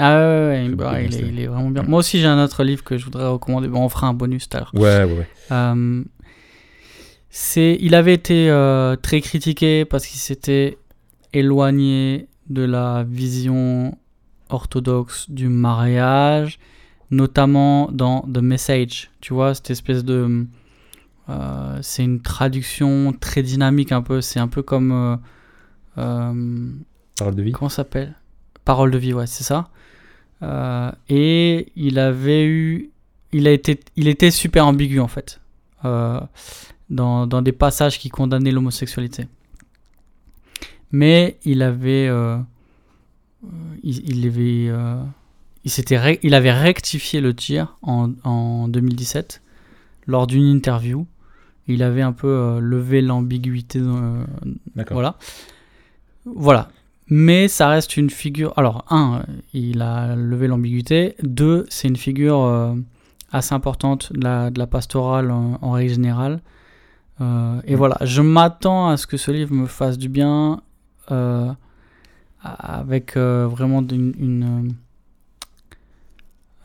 [0.00, 1.24] Ah ouais, ouais, ouais, Fait bah, il, est, penser.
[1.32, 1.82] il est vraiment bien.
[1.82, 3.66] Moi aussi, j'ai un autre livre que je voudrais recommander.
[3.66, 4.70] Bon, on fera un bonus tout à l'heure.
[4.74, 5.26] Ouais, ouais, ouais.
[5.50, 6.04] Euh,
[7.30, 10.78] c'est, il avait été euh, très critiqué parce qu'il s'était
[11.32, 13.98] éloigné de la vision
[14.48, 16.58] orthodoxe du mariage,
[17.10, 19.10] notamment dans The Message.
[19.20, 20.46] Tu vois, cette espèce de.
[21.28, 24.20] euh, c'est une traduction très dynamique un peu.
[24.20, 24.92] C'est un peu comme.
[24.92, 25.16] euh,
[25.98, 26.70] euh,
[27.16, 27.52] Parole de vie.
[27.52, 28.14] Comment s'appelle?
[28.64, 29.70] Parole de vie, ouais, c'est ça.
[30.42, 32.90] Euh, et il avait eu.
[33.32, 35.40] Il, a été, il était super ambigu en fait.
[35.84, 39.26] dans, dans des passages qui condamnaient l'homosexualité.
[40.92, 42.08] Mais il avait.
[43.44, 43.48] Euh,
[43.82, 44.68] il, il avait.
[44.68, 45.02] euh,
[45.64, 49.42] il, s'était il avait rectifié le tir en, en 2017
[50.06, 51.06] lors d'une interview.
[51.66, 54.24] Il avait un peu euh, levé l'ambiguïté euh,
[54.90, 55.16] voilà.
[56.24, 56.68] Voilà.
[57.10, 58.52] Mais ça reste une figure.
[58.56, 59.22] Alors, un,
[59.54, 61.14] il a levé l'ambiguïté.
[61.22, 62.74] Deux, c'est une figure
[63.32, 66.40] assez importante de la, de la pastorale en, en règle générale.
[67.20, 67.76] Et Mm.
[67.76, 70.60] voilà, je m'attends à ce que ce livre me fasse du bien
[71.10, 71.50] euh,
[72.58, 74.68] avec euh, vraiment une, une,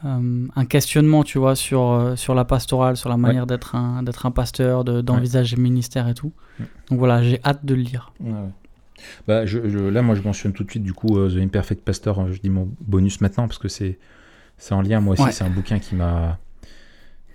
[0.06, 4.04] euh, euh, un questionnement, tu vois, sur, sur la pastorale, sur la manière d'être un,
[4.04, 6.34] d'être un pasteur, de- d'envisager le ministère et tout.
[6.90, 8.12] Donc voilà, j'ai hâte de le lire.
[9.28, 12.20] Bah, je, je- là, moi, je mentionne tout de suite, du coup, The Imperfect Pastor.
[12.20, 13.98] hein, Je dis mon bonus maintenant parce que c'est
[14.58, 15.00] c'est en lien.
[15.02, 16.38] Moi aussi, c'est un bouquin qui m'a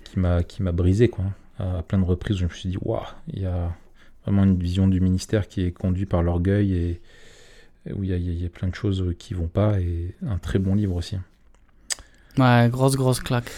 [0.04, 1.24] qui m'a qui m'a brisé, quoi.
[1.58, 3.72] À plein de reprises, je me suis dit, waouh, il y a
[4.24, 7.00] vraiment une vision du ministère qui est conduite par l'orgueil et
[7.94, 10.58] où il y, a, y y plein de choses qui vont pas et un très
[10.58, 11.16] bon livre aussi.
[12.38, 13.50] Ouais, grosse, grosse claque.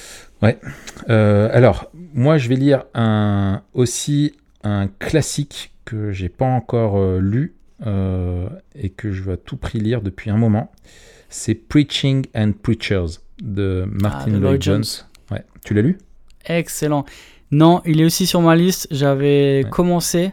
[1.08, 7.18] Euh, alors, moi, je vais lire un, aussi un classique que j'ai pas encore euh,
[7.20, 7.54] lu
[7.86, 10.72] euh, et que je veux à tout prix lire depuis un moment.
[11.28, 14.82] C'est Preaching and Preachers de Martin Ah, Lloyd Jones.
[14.82, 15.06] Jones.
[15.30, 15.44] Ouais.
[15.64, 15.98] Tu l'as lu?
[16.46, 17.04] Excellent.
[17.50, 18.88] Non, il est aussi sur ma liste.
[18.90, 19.70] J'avais Ouais.
[19.70, 20.32] commencé,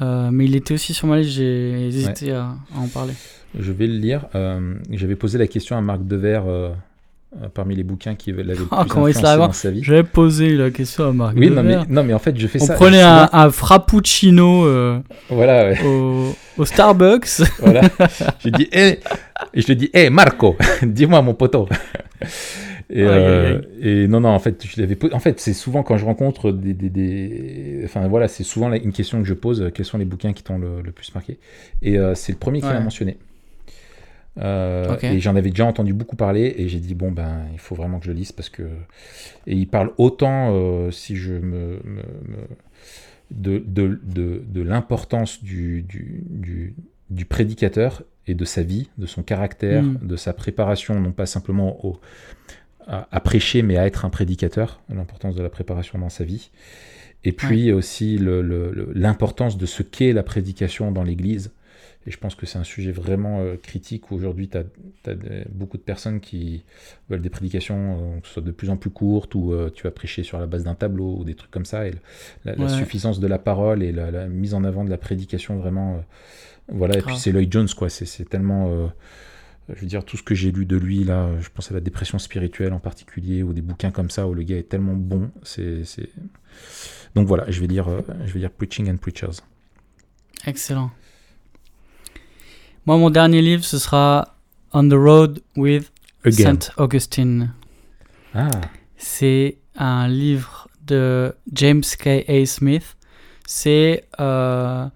[0.00, 1.30] euh, mais il était aussi sur ma liste.
[1.30, 3.12] J'ai hésité à, à en parler.
[3.58, 4.26] Je vais le lire.
[4.34, 6.70] Euh, J'avais posé la question à Marc Devers euh,
[7.54, 9.82] parmi les bouquins qui l'avaient Ah, plus comment il se influencé dans sa vie.
[9.82, 11.34] J'avais posé la question à Marc.
[11.36, 12.74] Oui, non mais, non, mais en fait, je fais On ça.
[12.74, 15.84] prenait souvent- un, un frappuccino Voilà, ouais.
[15.84, 17.42] au, au Starbucks.
[17.60, 17.82] Voilà.
[18.44, 18.98] je dis, eh,
[19.54, 21.68] et je te dis, hé Marco, dis-moi mon poteau.
[22.92, 26.04] Et, euh, et non, non, en fait, je l'avais en fait, c'est souvent quand je
[26.04, 29.70] rencontre des, des, des- enfin voilà, c'est souvent une question que je pose.
[29.72, 31.38] Quels sont les bouquins qui t'ont le, le plus marqué
[31.82, 32.72] Et euh, c'est le premier qui Ouais.
[32.74, 33.16] l'a mentionné.
[34.38, 34.96] Euh.
[35.02, 37.98] Et j'en avais déjà entendu beaucoup parler et j'ai dit bon ben il faut vraiment
[37.98, 38.62] que je lise parce que
[39.48, 42.48] et il parle autant si je me, me- me-
[43.32, 46.74] de, de, de, de l'importance du, du, du,
[47.10, 49.98] du prédicateur et de sa vie, de son caractère, Mm.
[50.02, 51.98] de sa préparation, non pas simplement au,
[52.86, 56.50] à, à prêcher, mais à être un prédicateur, l'importance de la préparation dans sa vie.
[57.24, 61.50] Et puis aussi le- le- l'importance de ce qu'est la prédication dans l'Église.
[62.06, 64.64] Et je pense que c'est un sujet vraiment euh, critique où aujourd'hui tu as,
[65.50, 66.64] beaucoup de personnes qui
[67.10, 69.82] veulent des prédications euh, que ce soit de plus en plus courtes ou euh, tu
[69.82, 71.86] vas prêcher sur la base d'un tableau ou des trucs comme ça.
[71.86, 71.92] Et
[72.46, 72.68] la, la Ouais.
[72.70, 76.02] suffisance de la parole et la, la mise en avant de la prédication vraiment.
[76.68, 77.90] voilà, et puis c'est Lloyd Jones, quoi.
[77.90, 78.90] C'est c'est tellement.
[79.74, 81.80] Je veux dire, tout ce que j'ai lu de lui, là, je pense à la
[81.80, 85.30] dépression spirituelle en particulier, ou des bouquins comme ça où le gars est tellement bon.
[85.42, 85.82] C'est.
[87.14, 89.42] Donc voilà, je vais lire, euh, je vais lire Preaching and Preachers.
[90.46, 90.90] Excellent.
[92.86, 94.36] Moi, mon dernier livre, ce sera
[94.72, 95.92] On the Road with
[96.24, 96.60] Again.
[96.60, 97.52] Saint Augustine.
[98.34, 98.48] Ah,
[98.96, 102.24] C'est un livre de James K.
[102.28, 102.46] A.
[102.46, 102.96] Smith.
[103.46, 104.86] C'est euh,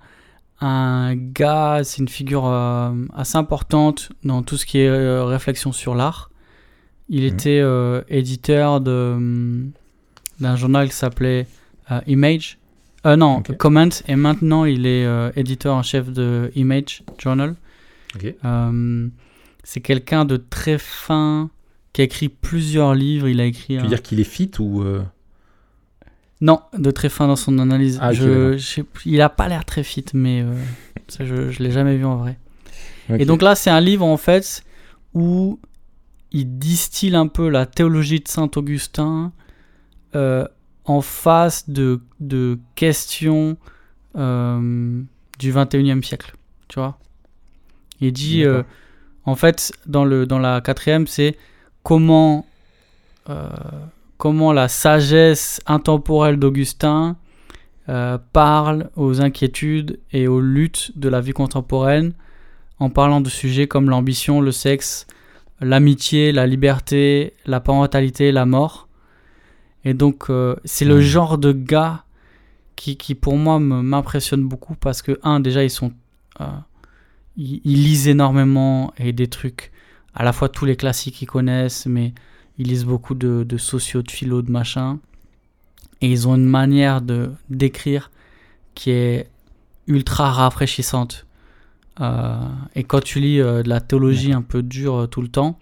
[0.61, 5.72] un gars, c'est une figure euh, assez importante dans tout ce qui est euh, réflexion
[5.72, 6.30] sur l'art.
[7.09, 7.26] Il Mhm.
[7.26, 9.72] était euh, éditeur de, hum,
[10.40, 11.46] d'un journal qui s'appelait
[12.07, 12.59] Image
[13.05, 13.42] non.
[13.59, 17.55] Comment, et maintenant il est éditeur en chef de Image Journal.
[18.14, 18.34] Ok.
[18.42, 19.09] Euh,
[19.62, 21.50] c'est quelqu'un de très fin
[21.92, 23.28] qui a écrit plusieurs livres.
[23.28, 23.74] Il a écrit.
[23.74, 25.02] Tu veux un- dire qu'il est fit ou euh,
[26.41, 27.99] Non, de très fin dans son analyse.
[28.03, 30.53] Ah, Je- je il a pas l'air très fit, mais euh,
[31.09, 32.39] ça, je, je l'ai jamais vu en vrai.
[33.20, 34.62] Et donc là, c'est un livre en fait
[35.14, 35.59] où
[36.32, 39.32] il distille un peu la théologie de Saint Augustin
[40.16, 40.47] euh,
[40.85, 43.57] en face de, de questions
[44.16, 45.01] euh,
[45.39, 46.35] du 21e siècle.
[46.68, 46.99] Tu vois
[48.01, 48.45] Il dit,
[49.24, 51.37] en fait, dans, le, dans la quatrième, c'est
[51.82, 52.45] comment,
[54.19, 57.17] comment la sagesse intemporelle d'Augustin
[57.89, 62.12] euh, parle aux inquiétudes et aux luttes de la vie contemporaine
[62.79, 65.07] en parlant de sujets comme l'ambition, le sexe,
[65.61, 68.89] l'amitié, la liberté, la parentalité, la mort.
[69.85, 71.01] Et donc, euh, c'est le Mhm.
[71.01, 72.05] genre de gars
[72.77, 75.93] qui, qui pour moi, m'impressionne beaucoup parce que, un, déjà, ils sont.
[76.41, 76.47] euh,
[77.37, 79.73] ils, ils lisent énormément et des trucs,
[80.15, 82.15] à la fois tous les classiques qu'ils connaissent, mais
[82.59, 84.98] ils lisent beaucoup de, de sociaux, de philo, de machin.
[86.00, 88.11] Et ils ont une manière de d'écrire
[88.74, 89.28] qui est
[89.86, 91.26] ultra rafraîchissante.
[92.00, 92.38] Euh,
[92.74, 95.59] et quand tu lis euh, de la théologie un peu dure euh, tout le temps,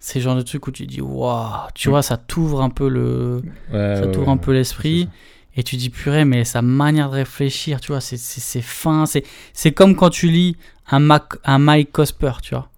[0.00, 2.88] c'est le genre de truc où tu dis waouh, tu vois, ça t'ouvre un peu
[2.88, 5.08] le, Ouais, ça t'ouvre ouais, un peu l'esprit.
[5.56, 9.06] Et tu dis purée, mais sa manière de réfléchir, tu vois, c'est- c'est fin.
[9.06, 10.56] C'est c'est comme quand tu lis
[10.90, 12.70] un, Mac, un Mike Cosper, tu vois.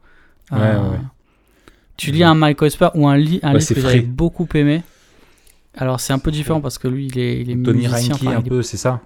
[0.53, 1.01] Ouais, ouais.
[1.97, 4.83] Tu lis un Mike Cosper ou un, li- un Ouais, livre que j'avais beaucoup aimé.
[5.77, 7.63] Alors c'est un peu différent parce que lui, il est, il est ça.
[7.65, 8.15] Tony musicien.
[8.15, 9.01] Enfin, un est peu, c'est ça?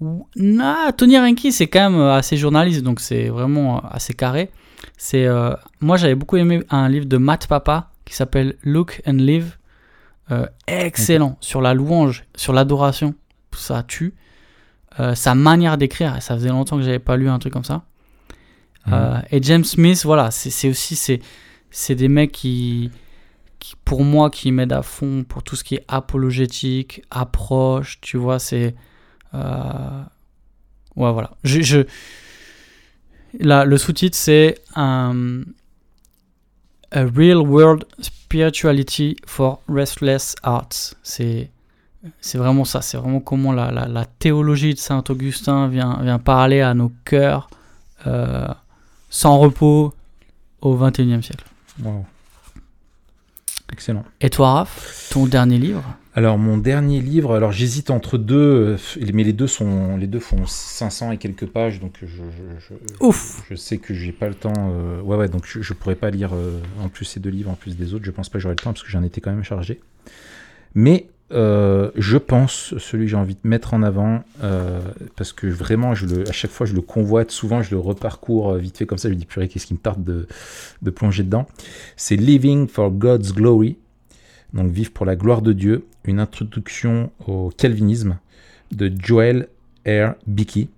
[0.00, 4.14] Ou- Non, Tony Reinke, c'est quand même euh, assez journaliste, donc c'est vraiment euh, assez
[4.14, 4.50] carré.
[4.96, 9.12] C'est, euh, moi, j'avais beaucoup aimé un livre de Matt Papa qui s'appelle Look and
[9.18, 9.56] Live.
[10.30, 13.14] Euh, excellent sur la louange, sur l'adoration,
[13.54, 14.14] ça tue.
[15.00, 17.82] Euh, sa manière d'écrire, ça faisait longtemps que j'avais pas lu un truc comme ça.
[18.86, 18.94] Mhm.
[18.94, 21.20] Euh, et James Smith, voilà, c'est aussi c'est
[21.70, 22.90] c'est des mecs qui,
[23.58, 28.16] qui, pour moi, qui m'aident à fond pour tout ce qui est apologétique, approche, tu
[28.16, 28.74] vois, c'est
[29.34, 30.02] euh,
[30.96, 31.30] ouais, voilà.
[31.44, 31.80] Je, je...
[33.38, 35.42] Là, le sous-titre c'est un
[36.90, 40.96] A Real World Spirituality for Restless Hearts.
[41.02, 41.50] C'est
[42.20, 46.18] c'est vraiment ça, c'est vraiment comment la, la, la théologie de Saint Augustin vient, vient
[46.18, 47.50] parler à nos cœurs
[48.06, 48.48] euh,
[49.10, 49.92] sans repos
[50.62, 51.44] au 21e siècle.
[51.82, 52.04] Wow.
[53.72, 54.04] Excellent.
[54.20, 55.84] Et toi, Raph, ton dernier livre?
[56.14, 60.18] Alors mon dernier livre, alors j'hésite entre deux, euh, mais les deux sont, les deux
[60.18, 64.28] font 500 et quelques pages, donc je, je, je- Ouf je sais que j'ai pas
[64.28, 64.52] le temps.
[64.58, 67.50] euh, ouais ouais, donc je, je pourrais pas lire euh, en plus ces deux livres
[67.50, 68.04] en plus des autres.
[68.04, 69.78] Je pense pas que j'aurai le temps parce que j'en étais quand même chargé.
[70.74, 74.80] Mais euh, je pense celui que j'ai envie de mettre en avant euh,
[75.16, 77.30] parce que vraiment, je le, à chaque fois, je le convoite.
[77.30, 79.08] Souvent, je le reparcours euh, vite fait comme ça.
[79.08, 80.26] Je me dis purée, qu'est-ce qui me tarde de,
[80.82, 81.46] de plonger dedans.
[81.96, 83.76] C'est Living for God's Glory.
[84.52, 85.86] Donc, vivre pour la gloire de Dieu.
[86.04, 88.18] Une introduction au calvinisme
[88.72, 89.48] de Joel
[89.86, 90.14] R.
[90.26, 90.68] Bickey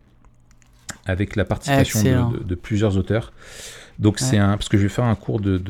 [1.07, 2.01] avec la participation
[2.31, 3.33] de, de- de plusieurs auteurs.
[3.99, 5.61] Donc c'est un parce que je vais faire un cours de,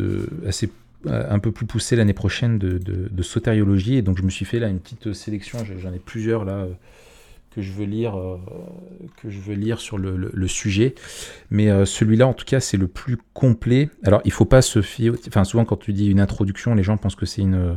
[0.47, 0.71] assez
[1.09, 4.45] un peu plus poussé l'année prochaine de, de, de sotériologie et donc je me suis
[4.45, 5.59] fait là une petite sélection.
[5.79, 6.73] J'en ai plusieurs là euh,
[7.55, 8.39] que je veux lire euh,
[9.23, 10.95] que je veux lire sur le, le- le sujet.
[11.51, 13.91] Mais euh, celui-là en tout cas c'est le plus complet.
[14.05, 15.13] Alors il faut pas se fier.
[15.29, 17.77] Enfin souvent quand tu dis une introduction, les gens pensent que c'est une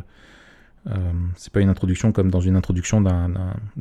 [0.88, 0.94] euh,
[1.36, 3.32] c'est pas une introduction comme dans une introduction d'un-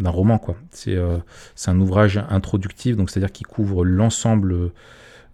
[0.06, 0.56] roman quoi.
[0.70, 1.18] C'est euh,
[1.66, 4.70] un ouvrage introductif, donc c'est-à-dire qui couvre l'ensemble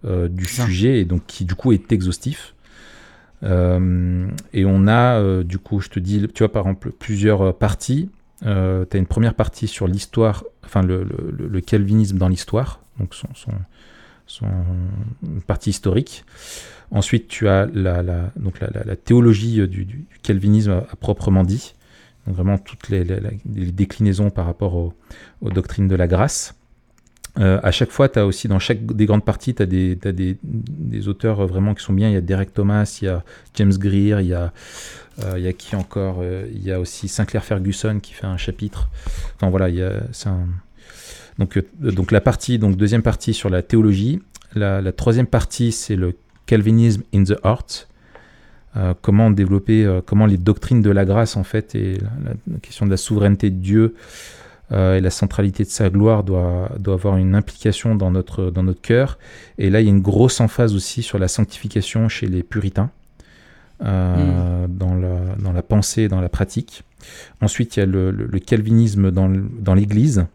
[0.04, 2.54] euh, du sujet et donc qui du coup est exhaustif.
[3.42, 7.42] Euh, et on a euh, du coup, je te dis, tu vois par exemple plusieurs
[7.42, 8.10] euh, parties.
[8.42, 13.28] tu as une première partie sur l'histoire, enfin le, calvinisme dans l'histoire, donc son,
[15.46, 16.24] partie historique.
[16.90, 18.02] Ensuite, tu as la,
[18.36, 21.74] donc la, théologie du, calvinisme à, proprement dit,
[22.26, 23.04] donc vraiment toutes les,
[23.44, 24.94] déclinaisons par rapport au-
[25.40, 26.54] aux doctrines de la grâce.
[27.40, 31.08] Euh, à chaque fois, tu as aussi dans chaque des grandes parties, tu as, des,
[31.08, 32.08] auteurs euh, vraiment qui sont bien.
[32.08, 33.24] Il y a Derek Thomas, il y a
[33.54, 34.52] James Greer, il y a,
[35.24, 38.36] euh, il y qui encore Euh, Il y a aussi Sinclair Ferguson qui fait un
[38.36, 38.88] chapitre.
[39.36, 39.92] Enfin voilà, il y a,
[40.26, 40.40] euh,
[41.38, 44.20] donc la partie, donc deuxième partie sur la théologie.
[44.54, 46.16] La, troisième partie, c'est le
[46.46, 47.88] Calvinism in the Heart.
[49.00, 52.96] Comment développer, comment les doctrines de la grâce en fait et la question de la
[52.96, 53.94] souveraineté de Dieu
[54.72, 58.62] euh, et la centralité de sa gloire doit, doit avoir une implication dans notre, dans
[58.62, 59.18] notre cœur.
[59.58, 62.90] Et là, il y a une grosse emphase aussi sur la sanctification chez les puritains.
[63.82, 66.82] euh, dans, la, dans la pensée, dans la pratique.
[67.40, 70.26] Ensuite, il y a le, le- le calvinisme dans, l'Église.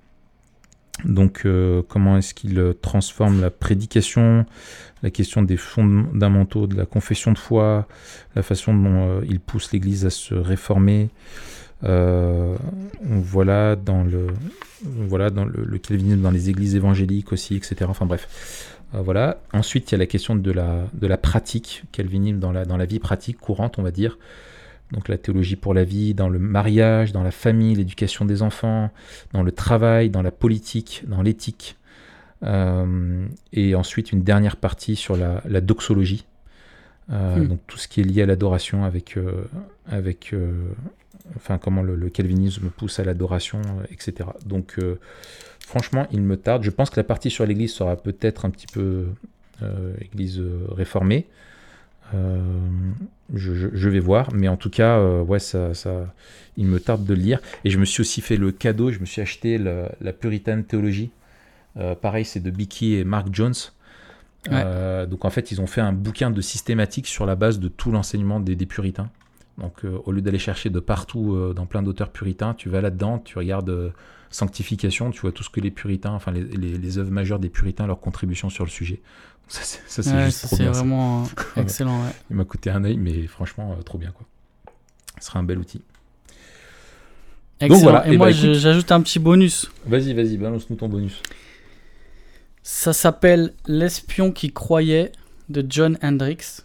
[1.04, 4.46] Donc, euh, comment est-ce qu'il transforme la prédication,
[5.04, 7.88] la question des fondamentaux de la confession de foi,
[8.36, 11.10] la façon dont euh, il pousse l'Église à se réformer.
[11.84, 12.56] Euh,
[13.04, 14.28] voilà dans le
[14.84, 17.86] voilà dans le calvinisme dans les églises évangéliques aussi, etc.
[17.90, 18.28] Enfin bref,
[18.94, 19.40] Euh, voilà.
[19.54, 22.78] Ensuite, il y a la question de la de la pratique, calvinisme dans la dans
[22.78, 24.18] la vie pratique courante, on va dire.
[24.92, 28.92] Donc la théologie pour la vie, dans le mariage, dans la famille, l'éducation des enfants,
[29.34, 31.76] dans le travail, dans la politique, dans l'éthique.
[32.44, 36.26] Euh, et ensuite une dernière partie sur la, la doxologie.
[37.12, 37.48] Euh, Hmm.
[37.48, 39.44] Donc tout ce qui est lié à l'adoration avec, euh,
[39.88, 40.52] avec euh,
[41.36, 44.30] enfin comment le, le calvinisme pousse à l'adoration, etc.
[44.46, 44.80] Donc
[45.60, 46.64] franchement, il me tarde.
[46.64, 49.06] Je pense que la partie sur l'Église sera peut-être un petit peu
[50.02, 51.28] Église réformée.
[53.34, 56.14] Je, je- je vais voir, mais en tout cas, ouais, ça, ça,
[56.58, 57.40] il me tarde de le lire.
[57.64, 60.62] Et je me suis aussi fait le cadeau, je me suis acheté la, la Puritan
[60.62, 61.12] Theology.
[62.02, 63.54] Pareil, c'est de Bicky et Mark Jones.
[64.52, 67.68] Euh, donc en fait, ils ont fait un bouquin de systématique sur la base de
[67.68, 69.10] tout l'enseignement des, des puritains.
[69.58, 72.82] Donc euh, au lieu d'aller chercher de partout euh, dans plein d'auteurs puritains, tu vas
[72.82, 73.94] là-dedans, tu regardes
[74.30, 77.50] sanctification, tu vois tout ce que les puritains, enfin les, les, les œuvres majeures des
[77.50, 79.02] puritains, leurs contributions sur le sujet.
[79.48, 80.74] Ça c'est ça, c'est Ouais, juste ça, trop c'est bien.
[80.74, 80.80] ça.
[80.80, 81.24] vraiment
[81.56, 82.02] excellent.
[82.04, 82.12] ouais.
[82.30, 84.26] Il m'a coûté un œil, mais franchement, trop bien quoi.
[85.22, 85.82] Ce sera un bel outil.
[87.62, 87.80] Excellent.
[87.82, 88.54] voilà, Et, eh moi, bah, écoute.
[88.56, 89.72] j'ajoute un petit bonus.
[89.86, 91.22] Vas-y, vas-y, balance-nous ton bonus.
[92.68, 95.12] Ça s'appelle L'espion qui croyait
[95.50, 96.64] de John Hendricks.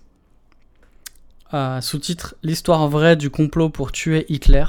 [1.53, 4.65] Euh, Sous-titre L'histoire vraie du complot pour tuer Hitler.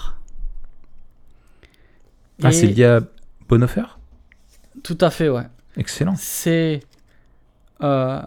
[2.43, 2.99] Ah, Et- c'est lié à
[3.47, 3.85] Bonhoeffer?
[4.83, 5.47] Tout à fait, ouais.
[5.77, 6.15] Excellent.
[6.17, 6.81] C'est
[7.81, 8.21] euh,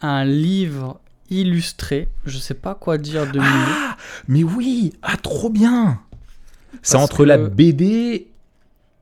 [0.00, 2.08] un livre illustré.
[2.24, 3.44] Je sais pas quoi dire de mieux.
[3.44, 6.00] Ah, mais oui, ah, trop bien.
[6.80, 8.28] C'est entre la BD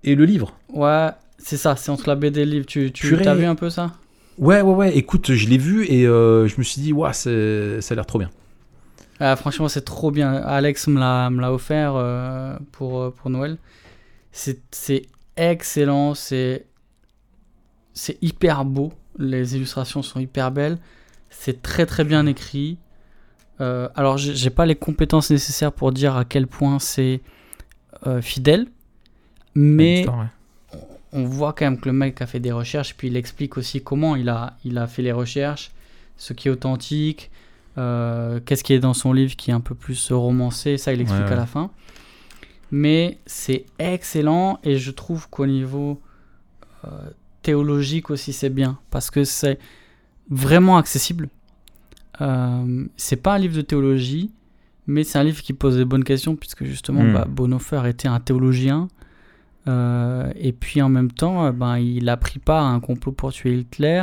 [0.03, 0.57] et le livre.
[0.71, 2.67] Ouais, c'est ça, c'est entre la BD et le livre.
[2.67, 2.93] Tu,
[3.25, 3.93] as vu un peu ça?
[4.39, 4.97] Ouais, ouais, ouais.
[4.97, 8.19] Écoute, je l'ai vu et euh, je me suis dit, c'est- ça a l'air trop
[8.19, 8.31] bien.
[9.21, 10.33] Ah, franchement, c'est trop bien.
[10.35, 13.59] Alex me l'a, offert euh, pour, euh, pour Noël.
[14.33, 14.61] C'est,
[15.37, 16.15] excellent.
[16.15, 16.67] C'est,
[18.21, 18.93] hyper beau.
[19.19, 20.79] Les illustrations sont hyper belles.
[21.31, 22.79] C'est très très bien écrit.
[23.61, 27.21] Euh, alors, j'ai, pas les compétences nécessaires pour dire à quel point c'est
[28.21, 28.67] fidèle.
[29.57, 30.27] Mais ouais.
[31.13, 33.83] On voit quand même que le mec a fait des recherches, puis il explique aussi
[33.83, 35.71] comment il a, il a fait les recherches,
[36.17, 37.31] ce qui est authentique,
[37.79, 41.01] euh, qu'est-ce qui est dans son livre qui est un peu plus romancé, ça il
[41.01, 41.33] explique Ouais, ouais.
[41.33, 41.71] à la fin.
[42.71, 46.01] Mais c'est excellent et je trouve qu'au niveau
[46.85, 46.89] euh,
[47.43, 49.59] théologique aussi c'est bien, parce que c'est
[50.29, 51.29] vraiment accessible.
[52.21, 54.31] Euh, c'est pas un livre de théologie,
[54.87, 57.13] mais c'est un livre qui pose des bonnes questions, puisque justement Mm.
[57.13, 58.89] bah, Bonhoeffer était un théologien.
[59.69, 63.13] Euh, et puis en même temps, euh, ben, il a pris part à un complot
[63.13, 64.03] pour tuer Hitler.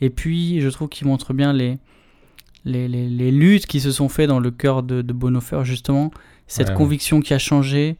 [0.00, 1.78] Et puis je trouve qu'il montre bien les,
[2.64, 6.10] les, les- les luttes qui se sont faites dans le cœur de, de Bonhoeffer, justement.
[6.46, 6.76] Cette Ouais, ouais.
[6.78, 7.96] conviction qui a changé,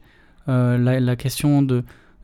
[0.47, 1.83] euh, la, la question de,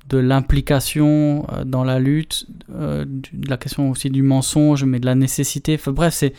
[0.10, 5.16] de l'implication dans la lutte, euh, de la question aussi du mensonge, mais de la
[5.16, 5.76] nécessité.
[5.76, 6.34] Enfin bref, c'est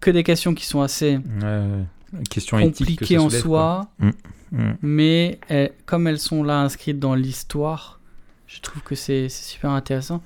[0.00, 2.22] que des questions qui sont assez Ouais, ouais.
[2.28, 4.10] Question éthique que compliquées en soi quoi.
[4.52, 4.72] Mm.
[4.82, 8.00] mais elles- comme elles sont là inscrites dans l'histoire,
[8.46, 10.22] je trouve que c'est super intéressant.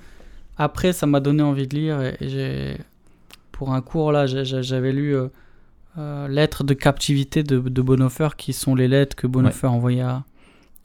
[0.57, 2.01] Après, ça m'a donné envie de lire.
[2.01, 2.77] Et, et j'ai,
[3.53, 5.27] pour un cours là, j'avais lu euh,
[5.97, 10.25] euh, Lettres de captivité de, de Bonhoeffer, qui sont les lettres que Bonhoeffer envoyait à,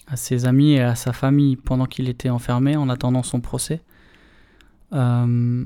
[0.06, 3.80] à ses amis et à sa famille pendant qu'il était enfermé en attendant son procès.
[4.92, 5.64] Euh,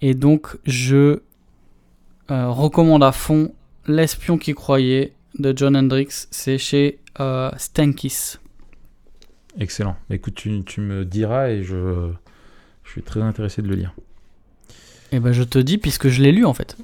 [0.00, 1.20] et donc, je
[2.28, 3.54] recommande à fond
[3.86, 6.26] L'espion qui croyait de John Hendricks.
[6.30, 8.36] C'est chez euh, Stankis.
[9.58, 9.96] Excellent.
[10.08, 12.08] Bah, Écoute, tu, tu me diras et je,
[12.84, 13.94] je suis très intéressé de le lire.
[15.12, 16.76] Et ben, je te dis, puisque je l'ai lu en fait.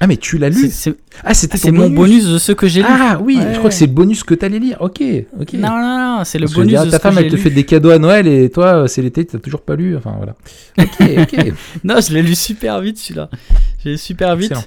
[0.00, 0.62] Ah, mais tu l'as lu?
[0.62, 2.26] C'est- C'est Ah, c'était mon bonus?
[2.26, 2.86] de ce que j'ai lu.
[2.90, 3.52] Ah oui, Ouais.
[3.54, 4.76] je crois que c'est le bonus que t'allais lire.
[4.80, 5.00] Ok,
[5.40, 5.52] ok.
[5.54, 7.30] Non, non, non, c'est le Parce que bonus dirais, de ta ce que femme, elle
[7.30, 7.40] te lu.
[7.42, 9.96] fait des cadeaux à Noël et toi, euh, c'est l'été, t'as toujours pas lu.
[9.96, 10.34] Enfin voilà.
[10.78, 11.52] Ok, ok.
[11.84, 13.30] Non, je l'ai lu super vite celui-là.
[13.78, 14.50] Je l'ai lu super vite.
[14.50, 14.66] Excellent.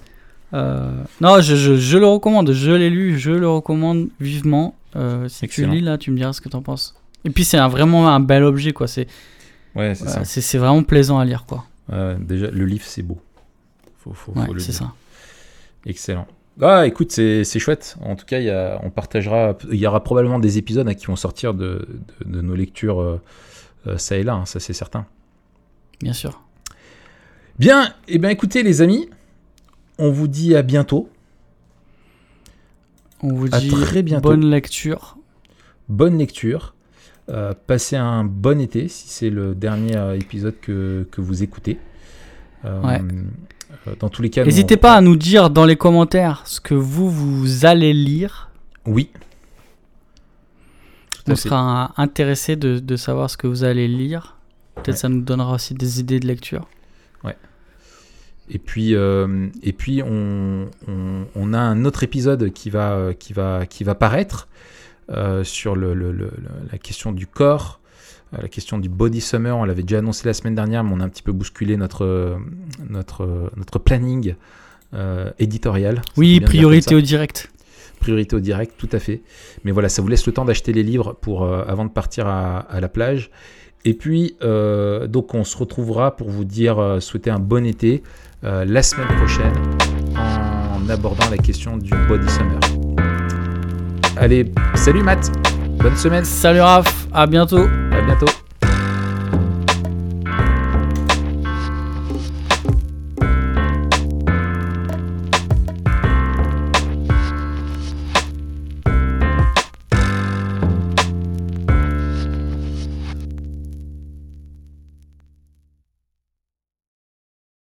[0.54, 0.92] Euh,
[1.22, 2.52] non, je, je, je le recommande.
[2.52, 4.76] Je l'ai lu, je le recommande vivement.
[4.96, 5.70] Euh, si Excellent.
[5.70, 6.96] tu lis là, tu me diras ce que t'en penses.
[7.26, 8.88] Et puis c'est un- vraiment un bel objet quoi.
[8.88, 9.08] C'est
[9.76, 11.66] Ouais, c'est c'est vraiment plaisant à lire quoi.
[12.20, 13.20] Déjà, le livre, c'est beau.
[14.00, 14.92] Faut, faut, faut c'est ça.
[15.86, 16.28] Excellent.
[16.62, 17.96] Ah, écoute, c'est chouette.
[18.02, 19.56] En tout cas, il y a, on partagera.
[19.72, 21.88] Il y aura probablement des épisodes hein, qui vont sortir de,
[22.26, 23.22] de, de nos lectures euh,
[23.88, 25.06] euh, ça et là, hein, ça c'est certain.
[26.02, 26.42] Bien sûr.
[27.60, 29.10] Bien, et bien écoutez les amis,
[30.00, 31.10] on vous dit à bientôt
[33.22, 34.30] On vous À dit très bientôt.
[34.30, 35.18] bonne lecture.
[35.90, 36.74] Bonne lecture.
[37.30, 41.78] Euh, passez un bon été si c'est le dernier euh, épisode que, que vous écoutez.
[42.66, 43.02] Euh, Ouais.
[44.00, 47.10] dans tous les cas, N'hésitez pas à nous dire dans les commentaires ce que vous,
[47.12, 48.50] vous allez lire.
[48.88, 49.12] Oui.
[51.14, 54.38] Tout On sera intéressé de, de savoir ce que vous allez lire.
[54.76, 54.96] Peut-être Ouais.
[54.96, 56.68] ça nous donnera aussi des idées de lecture.
[58.50, 63.34] Et puis, euh, et puis on, on- on a un autre épisode qui va, qui
[63.34, 64.48] va, qui va paraître
[65.12, 67.80] euh, sur le, le- le- le- la question du corps,
[68.34, 69.56] euh, la question du body summer.
[69.58, 72.38] On l'avait déjà annoncé la semaine dernière, mais on a un petit peu bousculé notre,
[72.90, 74.36] notre, notre planning
[74.96, 76.02] euh, éditorial.
[76.18, 77.52] Oui, priorité au direct.
[78.00, 79.22] priorité au direct, tout à fait.
[79.64, 82.60] Mais voilà, ça vous laisse le temps d'acheter les livres pour, avant de partir à,
[82.60, 83.30] à la plage.
[83.86, 88.04] Et puis, donc, on se retrouvera pour vous dire, souhaiter un bon été
[88.44, 89.54] euh, la semaine prochaine
[90.16, 92.60] en abordant la question du body summer.
[94.18, 95.32] Allez, salut Matt,
[95.78, 97.68] bonne semaine, Salut Raph, à bientôt.
[97.92, 98.28] à bientôt.